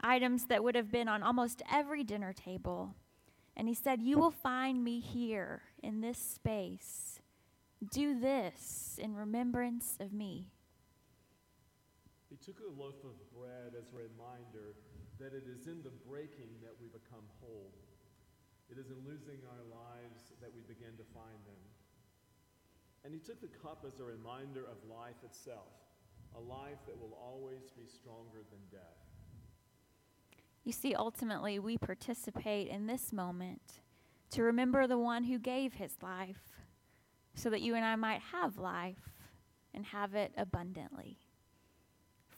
items 0.00 0.46
that 0.46 0.64
would 0.64 0.74
have 0.74 0.90
been 0.90 1.08
on 1.08 1.22
almost 1.22 1.62
every 1.70 2.02
dinner 2.02 2.32
table. 2.32 2.94
And 3.56 3.68
he 3.68 3.74
said, 3.74 4.02
You 4.02 4.18
will 4.18 4.30
find 4.30 4.82
me 4.82 4.98
here 5.00 5.62
in 5.82 6.00
this 6.00 6.18
space. 6.18 7.20
Do 7.90 8.18
this 8.18 8.98
in 9.00 9.14
remembrance 9.14 9.96
of 10.00 10.12
me. 10.12 10.52
He 12.32 12.40
took 12.40 12.64
a 12.64 12.80
loaf 12.80 12.96
of 13.04 13.12
bread 13.28 13.76
as 13.76 13.92
a 13.92 14.00
reminder 14.08 14.72
that 15.20 15.36
it 15.36 15.44
is 15.44 15.68
in 15.68 15.84
the 15.84 15.92
breaking 16.08 16.48
that 16.64 16.72
we 16.80 16.88
become 16.88 17.28
whole. 17.44 17.76
It 18.72 18.78
is 18.80 18.88
in 18.88 18.96
losing 19.04 19.44
our 19.52 19.60
lives 19.68 20.32
that 20.40 20.48
we 20.48 20.62
begin 20.64 20.96
to 20.96 21.04
find 21.12 21.36
them. 21.44 21.60
And 23.04 23.12
he 23.12 23.20
took 23.20 23.42
the 23.42 23.52
cup 23.60 23.84
as 23.86 24.00
a 24.00 24.04
reminder 24.04 24.64
of 24.64 24.80
life 24.88 25.20
itself, 25.22 25.76
a 26.34 26.40
life 26.40 26.80
that 26.86 26.98
will 26.98 27.18
always 27.20 27.68
be 27.76 27.84
stronger 27.84 28.40
than 28.48 28.60
death. 28.70 29.04
You 30.64 30.72
see, 30.72 30.94
ultimately, 30.94 31.58
we 31.58 31.76
participate 31.76 32.68
in 32.68 32.86
this 32.86 33.12
moment 33.12 33.82
to 34.30 34.42
remember 34.42 34.86
the 34.86 34.96
one 34.96 35.24
who 35.24 35.38
gave 35.38 35.74
his 35.74 35.96
life 36.00 36.64
so 37.34 37.50
that 37.50 37.60
you 37.60 37.74
and 37.74 37.84
I 37.84 37.96
might 37.96 38.22
have 38.32 38.56
life 38.56 39.20
and 39.74 39.84
have 39.84 40.14
it 40.14 40.32
abundantly. 40.38 41.18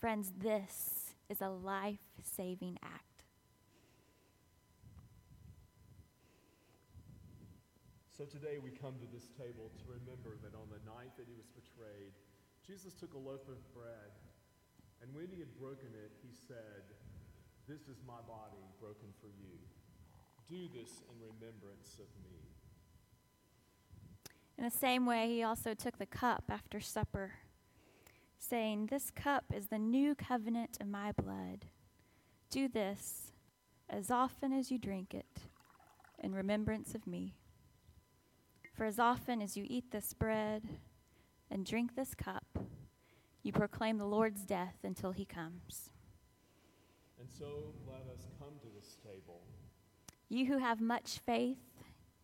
Friends, 0.05 0.35
this 0.37 1.17
is 1.31 1.41
a 1.41 1.49
life 1.49 2.05
saving 2.21 2.77
act. 2.85 3.25
So 8.13 8.27
today 8.27 8.61
we 8.63 8.69
come 8.69 9.01
to 9.01 9.09
this 9.09 9.33
table 9.33 9.73
to 9.73 9.85
remember 9.89 10.37
that 10.45 10.53
on 10.53 10.69
the 10.69 10.85
night 10.85 11.17
that 11.17 11.25
he 11.25 11.33
was 11.33 11.49
betrayed, 11.57 12.13
Jesus 12.61 12.93
took 12.93 13.15
a 13.15 13.17
loaf 13.17 13.49
of 13.49 13.57
bread, 13.73 14.13
and 15.01 15.09
when 15.17 15.33
he 15.33 15.41
had 15.41 15.49
broken 15.57 15.89
it, 15.97 16.13
he 16.21 16.37
said, 16.37 16.85
This 17.67 17.89
is 17.89 17.97
my 18.07 18.21
body 18.29 18.61
broken 18.79 19.09
for 19.25 19.33
you. 19.41 19.57
Do 20.45 20.69
this 20.69 21.01
in 21.09 21.17
remembrance 21.17 21.97
of 21.97 22.13
me. 22.29 22.45
In 24.59 24.65
the 24.65 24.71
same 24.71 25.07
way, 25.07 25.29
he 25.29 25.43
also 25.43 25.73
took 25.73 25.97
the 25.97 26.05
cup 26.05 26.45
after 26.51 26.79
supper 26.79 27.41
saying, 28.45 28.87
This 28.87 29.11
cup 29.11 29.45
is 29.55 29.67
the 29.69 29.79
new 29.79 30.15
covenant 30.15 30.79
in 30.81 30.91
my 30.91 31.13
blood. 31.13 31.67
Do 32.51 32.69
this 32.69 33.33
as 33.89 34.11
often 34.11 34.53
as 34.53 34.71
you 34.71 34.79
drink 34.79 35.15
it 35.15 35.41
in 36.23 36.35
remembrance 36.35 36.95
of 36.95 37.07
me. 37.07 37.35
For 38.75 38.85
as 38.85 38.99
often 38.99 39.41
as 39.41 39.57
you 39.57 39.65
eat 39.67 39.91
this 39.91 40.13
bread 40.15 40.65
and 41.51 41.65
drink 41.65 41.95
this 41.95 42.15
cup, 42.15 42.59
you 43.43 43.53
proclaim 43.53 43.99
the 43.99 44.07
Lord's 44.07 44.45
death 44.45 44.77
until 44.83 45.13
he 45.13 45.25
comes. 45.25 45.91
And 47.19 47.29
so 47.31 47.73
let 47.87 48.03
us 48.13 48.27
come 48.39 48.55
to 48.61 48.67
this 48.75 48.97
table. 49.05 49.43
You 50.29 50.47
who 50.47 50.59
have 50.59 50.81
much 50.81 51.21
faith, 51.25 51.59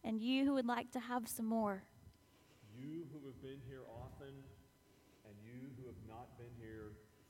and 0.03 0.21
you 0.21 0.45
who 0.45 0.55
would 0.55 0.67
like 0.67 0.91
to 0.93 1.01
have 1.01 1.29
some 1.29 1.47
more. 1.47 1.85
You 2.75 3.05
who 3.13 3.27
have 3.27 3.41
been 3.43 3.61
here 3.69 3.83
often 3.89 4.11
not 4.11 4.21
been 4.21 4.43
here 4.47 4.50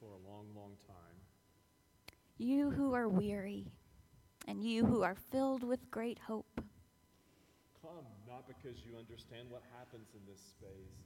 for 0.00 0.06
a 0.06 0.28
long, 0.32 0.46
long 0.56 0.72
time. 0.86 0.96
You 2.38 2.70
who 2.70 2.94
are 2.94 3.08
weary, 3.08 3.66
and 4.48 4.64
you 4.64 4.86
who 4.86 5.02
are 5.02 5.16
filled 5.30 5.62
with 5.62 5.90
great 5.90 6.18
hope. 6.18 6.60
Come 7.82 8.06
not 8.26 8.48
because 8.48 8.78
you 8.86 8.96
understand 8.98 9.50
what 9.50 9.62
happens 9.76 10.08
in 10.14 10.20
this 10.30 10.40
space, 10.40 10.96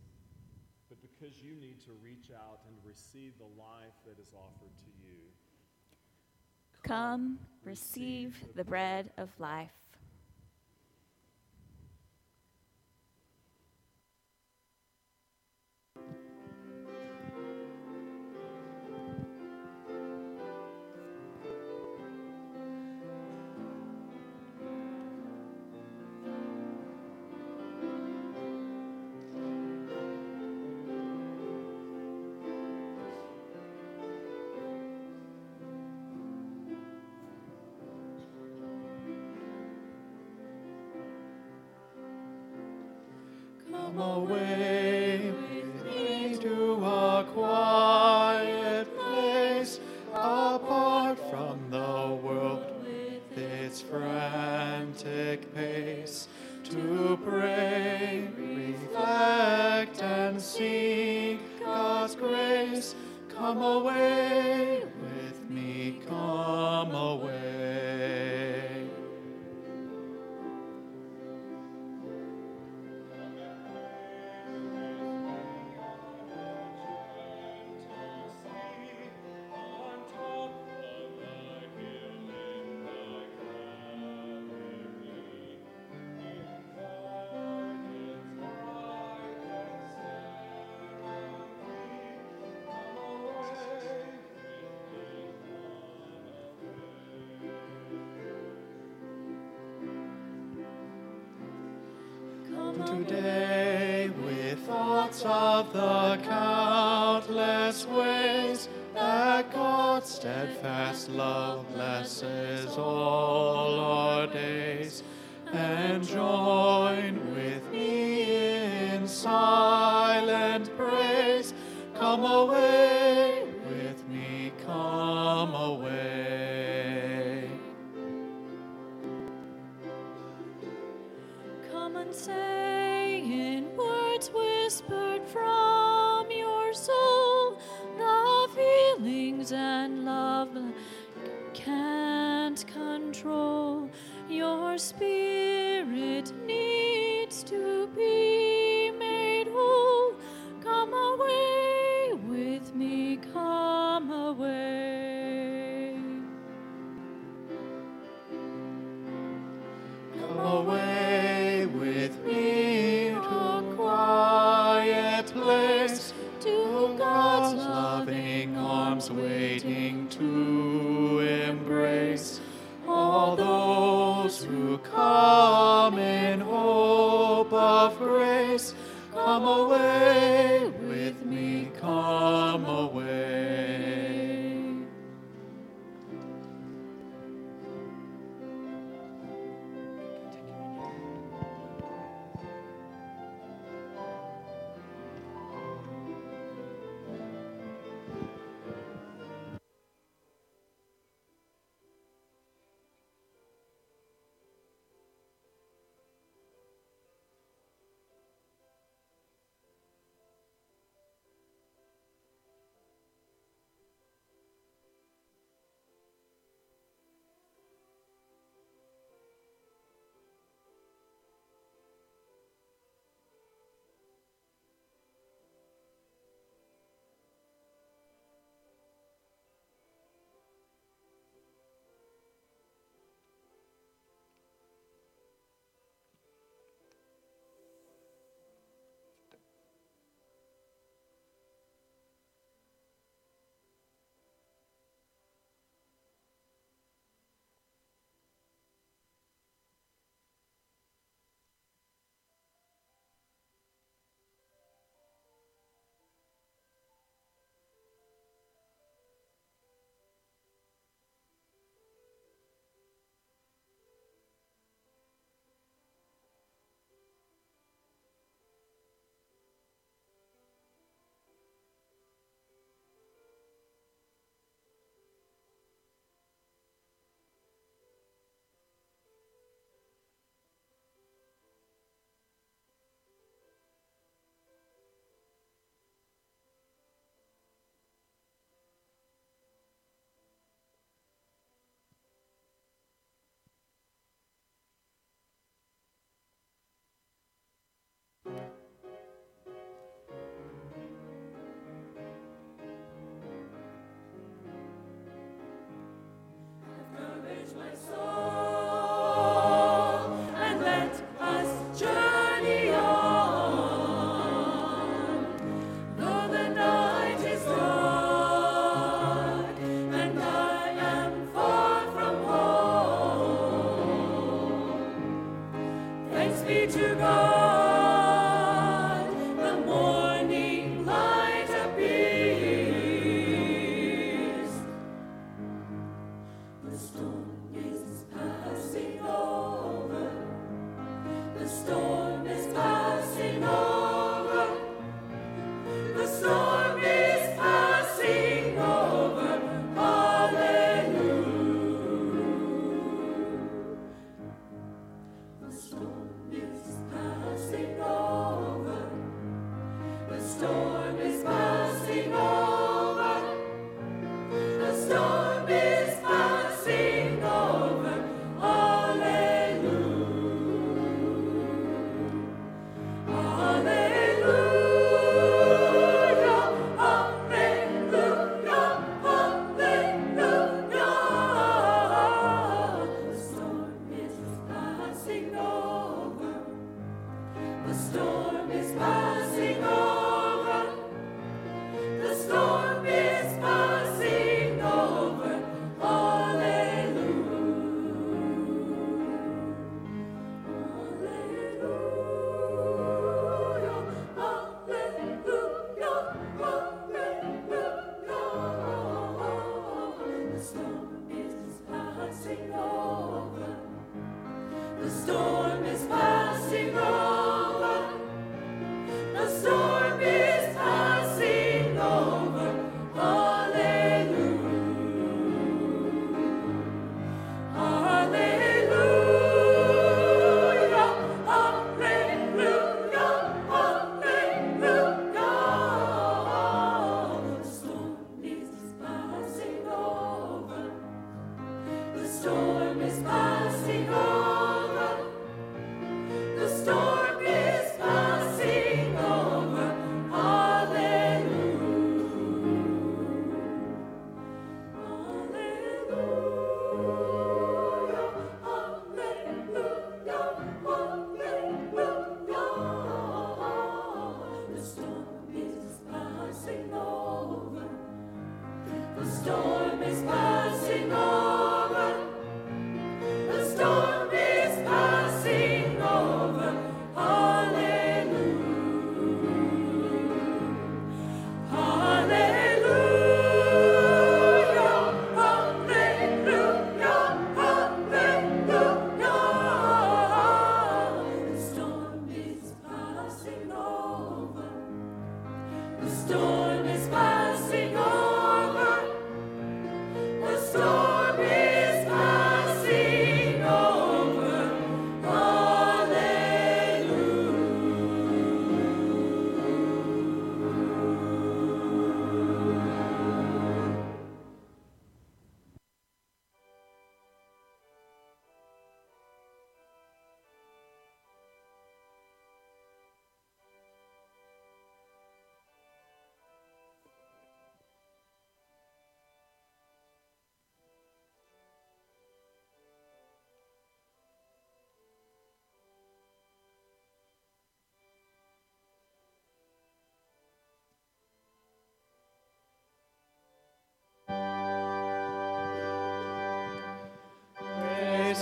but 0.89 0.99
because 1.03 1.35
you 1.43 1.57
need 1.57 1.81
to 1.85 1.91
reach 2.03 2.31
out 2.31 2.61
and 2.69 2.77
receive 2.87 3.33
the 3.39 3.51
life 3.61 3.97
that 4.07 4.23
is 4.23 4.29
offered 4.35 4.77
to 4.79 4.91
you. 5.03 5.17
Come, 6.85 6.95
Come 6.95 7.39
receive 7.65 8.37
the 8.55 8.65
bread 8.65 9.11
of 9.19 9.31
life. 9.41 9.73
Grace. 62.15 62.95
Come 63.37 63.61
away 63.63 64.85
with 65.01 65.51
me, 65.51 66.01
come 66.07 66.95
away. 66.95 68.54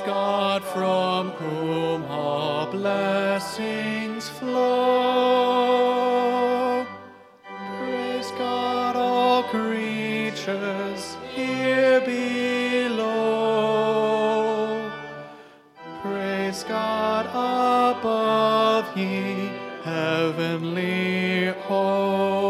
God 0.07 0.65
from 0.65 1.31
whom 1.31 2.05
all 2.07 2.67
blessings 2.67 4.29
flow. 4.29 5.57
Praise 7.79 8.31
God, 8.33 8.97
all 8.97 9.45
creatures 9.45 11.17
here 11.35 12.01
below. 12.01 13.03
Praise 16.03 16.65
God 16.65 17.27
above, 17.27 18.97
ye 18.97 19.51
heavenly 19.85 21.53
hosts. 21.67 22.42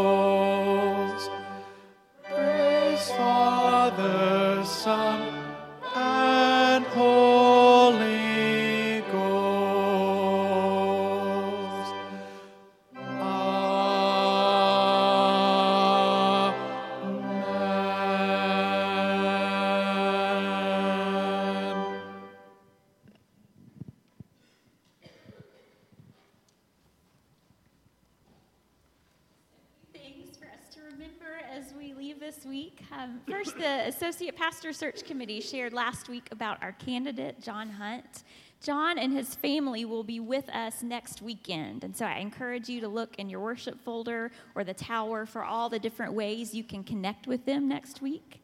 Pastor 34.63 34.85
Search 34.85 35.03
Committee 35.03 35.41
shared 35.41 35.73
last 35.73 36.07
week 36.07 36.25
about 36.31 36.63
our 36.63 36.71
candidate, 36.71 37.41
John 37.41 37.69
Hunt. 37.69 38.23
John 38.61 38.97
and 38.97 39.11
his 39.11 39.35
family 39.35 39.83
will 39.83 40.05
be 40.05 40.21
with 40.21 40.47
us 40.47 40.81
next 40.81 41.21
weekend. 41.21 41.83
And 41.83 41.93
so 41.93 42.05
I 42.05 42.19
encourage 42.19 42.69
you 42.69 42.79
to 42.79 42.87
look 42.87 43.17
in 43.17 43.29
your 43.29 43.41
worship 43.41 43.77
folder 43.83 44.31
or 44.55 44.63
the 44.63 44.73
tower 44.73 45.25
for 45.25 45.43
all 45.43 45.67
the 45.67 45.79
different 45.79 46.13
ways 46.13 46.55
you 46.55 46.63
can 46.63 46.81
connect 46.85 47.27
with 47.27 47.43
them 47.43 47.67
next 47.67 48.01
week. 48.01 48.41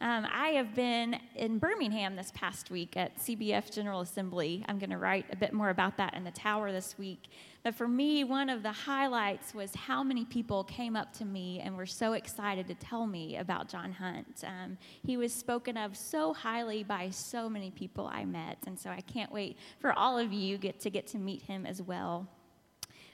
Um, 0.00 0.28
I 0.32 0.50
have 0.50 0.72
been 0.76 1.18
in 1.34 1.58
Birmingham 1.58 2.14
this 2.14 2.30
past 2.32 2.70
week 2.70 2.96
at 2.96 3.16
CBF 3.18 3.72
General 3.72 4.02
Assembly. 4.02 4.64
I'm 4.68 4.78
going 4.78 4.90
to 4.90 4.98
write 4.98 5.26
a 5.32 5.36
bit 5.36 5.52
more 5.52 5.70
about 5.70 5.96
that 5.96 6.14
in 6.14 6.22
the 6.22 6.30
tower 6.30 6.70
this 6.70 6.96
week. 6.96 7.24
But 7.66 7.74
for 7.74 7.88
me, 7.88 8.22
one 8.22 8.48
of 8.48 8.62
the 8.62 8.70
highlights 8.70 9.52
was 9.52 9.74
how 9.74 10.04
many 10.04 10.24
people 10.24 10.62
came 10.62 10.94
up 10.94 11.12
to 11.14 11.24
me 11.24 11.58
and 11.64 11.76
were 11.76 11.84
so 11.84 12.12
excited 12.12 12.68
to 12.68 12.76
tell 12.76 13.08
me 13.08 13.38
about 13.38 13.68
John 13.68 13.90
Hunt. 13.90 14.44
Um, 14.46 14.78
he 15.04 15.16
was 15.16 15.32
spoken 15.32 15.76
of 15.76 15.96
so 15.96 16.32
highly 16.32 16.84
by 16.84 17.10
so 17.10 17.50
many 17.50 17.72
people 17.72 18.06
I 18.06 18.24
met, 18.24 18.58
and 18.68 18.78
so 18.78 18.90
I 18.90 19.00
can't 19.00 19.32
wait 19.32 19.56
for 19.80 19.92
all 19.92 20.16
of 20.16 20.32
you 20.32 20.58
get 20.58 20.78
to 20.78 20.90
get 20.90 21.08
to 21.08 21.18
meet 21.18 21.42
him 21.42 21.66
as 21.66 21.82
well. 21.82 22.28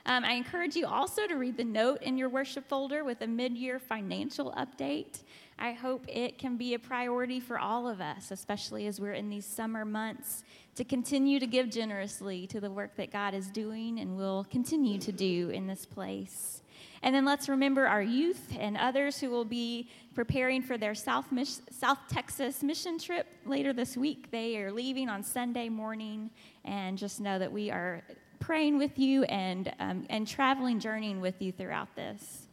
Um, 0.05 0.23
I 0.23 0.33
encourage 0.33 0.77
you 0.77 0.87
also 0.87 1.27
to 1.27 1.37
read 1.37 1.57
the 1.57 1.65
note 1.65 2.03
in 2.03 2.19
your 2.19 2.29
worship 2.29 2.69
folder 2.69 3.05
with 3.05 3.23
a 3.23 3.27
mid 3.27 3.57
year 3.57 3.79
financial 3.79 4.53
update. 4.53 5.23
I 5.59 5.73
hope 5.73 6.05
it 6.09 6.39
can 6.39 6.57
be 6.57 6.75
a 6.75 6.79
priority 6.79 7.39
for 7.39 7.59
all 7.59 7.89
of 7.89 8.01
us, 8.01 8.31
especially 8.31 8.87
as 8.87 9.01
we're 9.01 9.13
in 9.13 9.31
these 9.31 9.47
summer 9.47 9.85
months, 9.85 10.45
to 10.75 10.85
continue 10.85 11.39
to 11.39 11.47
give 11.47 11.71
generously 11.71 12.47
to 12.47 12.61
the 12.61 12.71
work 12.71 12.97
that 12.97 13.13
God 13.13 13.35
is 13.35 13.49
doing 13.49 13.99
and 13.99 14.17
will 14.17 14.47
continue 14.51 14.99
to 15.01 15.13
do 15.13 15.51
in 15.51 15.67
this 15.67 15.85
place. 15.85 16.63
And 17.03 17.15
then 17.15 17.25
let's 17.25 17.49
remember 17.49 17.87
our 17.87 18.03
youth 18.03 18.57
and 18.59 18.77
others 18.77 19.19
who 19.19 19.29
will 19.29 19.45
be 19.45 19.89
preparing 20.15 20.63
for 20.63 20.79
their 20.79 20.95
South, 20.95 21.27
South 21.71 21.99
Texas 22.09 22.63
mission 22.63 22.99
trip 22.99 23.27
later 23.45 23.73
this 23.73 23.97
week. 23.97 24.31
They 24.31 24.57
are 24.59 24.71
leaving 24.71 25.09
on 25.09 25.23
Sunday 25.23 25.69
morning, 25.69 26.31
and 26.65 26.97
just 26.97 27.21
know 27.21 27.39
that 27.39 27.51
we 27.51 27.71
are 27.71 28.03
praying 28.39 28.79
with 28.79 28.99
you 28.99 29.25
and, 29.25 29.73
um, 29.81 30.07
and 30.11 30.27
traveling, 30.27 30.79
journeying 30.79 31.21
with 31.21 31.43
you 31.43 31.51
throughout 31.51 31.95
this. 31.97 32.47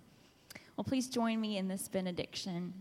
Well, 0.75 0.83
please 0.83 1.07
join 1.07 1.39
me 1.39 1.57
in 1.57 1.67
this 1.67 1.87
benediction. 1.87 2.73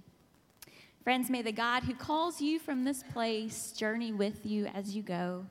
Friends, 1.08 1.30
may 1.30 1.40
the 1.40 1.52
God 1.52 1.84
who 1.84 1.94
calls 1.94 2.38
you 2.38 2.58
from 2.58 2.84
this 2.84 3.02
place 3.02 3.72
journey 3.72 4.12
with 4.12 4.44
you 4.44 4.66
as 4.66 4.94
you 4.94 5.02
go. 5.02 5.46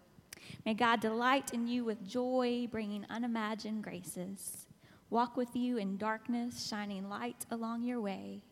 May 0.67 0.75
God 0.75 0.99
delight 0.99 1.51
in 1.51 1.65
you 1.65 1.83
with 1.83 2.07
joy, 2.07 2.67
bringing 2.69 3.07
unimagined 3.09 3.83
graces. 3.83 4.67
Walk 5.09 5.35
with 5.35 5.55
you 5.55 5.77
in 5.79 5.97
darkness, 5.97 6.67
shining 6.69 7.09
light 7.09 7.47
along 7.49 7.81
your 7.81 7.99
way. 7.99 8.43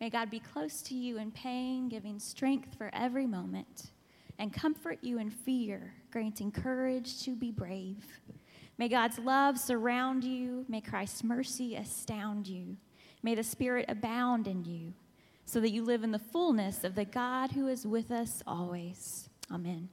May 0.00 0.10
God 0.10 0.30
be 0.30 0.38
close 0.38 0.80
to 0.82 0.94
you 0.94 1.18
in 1.18 1.32
pain, 1.32 1.88
giving 1.88 2.20
strength 2.20 2.78
for 2.78 2.88
every 2.92 3.26
moment, 3.26 3.90
and 4.38 4.52
comfort 4.52 4.98
you 5.02 5.18
in 5.18 5.30
fear, 5.30 5.92
granting 6.12 6.52
courage 6.52 7.20
to 7.24 7.34
be 7.34 7.50
brave. 7.50 8.06
May 8.78 8.88
God's 8.88 9.18
love 9.18 9.58
surround 9.58 10.22
you. 10.22 10.66
May 10.68 10.82
Christ's 10.82 11.24
mercy 11.24 11.74
astound 11.74 12.46
you. 12.46 12.76
May 13.24 13.34
the 13.34 13.42
Spirit 13.42 13.86
abound 13.88 14.46
in 14.46 14.64
you 14.64 14.92
so 15.44 15.60
that 15.60 15.70
you 15.70 15.84
live 15.84 16.02
in 16.02 16.12
the 16.12 16.18
fullness 16.18 16.84
of 16.84 16.94
the 16.94 17.04
God 17.04 17.52
who 17.52 17.68
is 17.68 17.86
with 17.86 18.10
us 18.10 18.42
always. 18.46 19.28
Amen. 19.50 19.88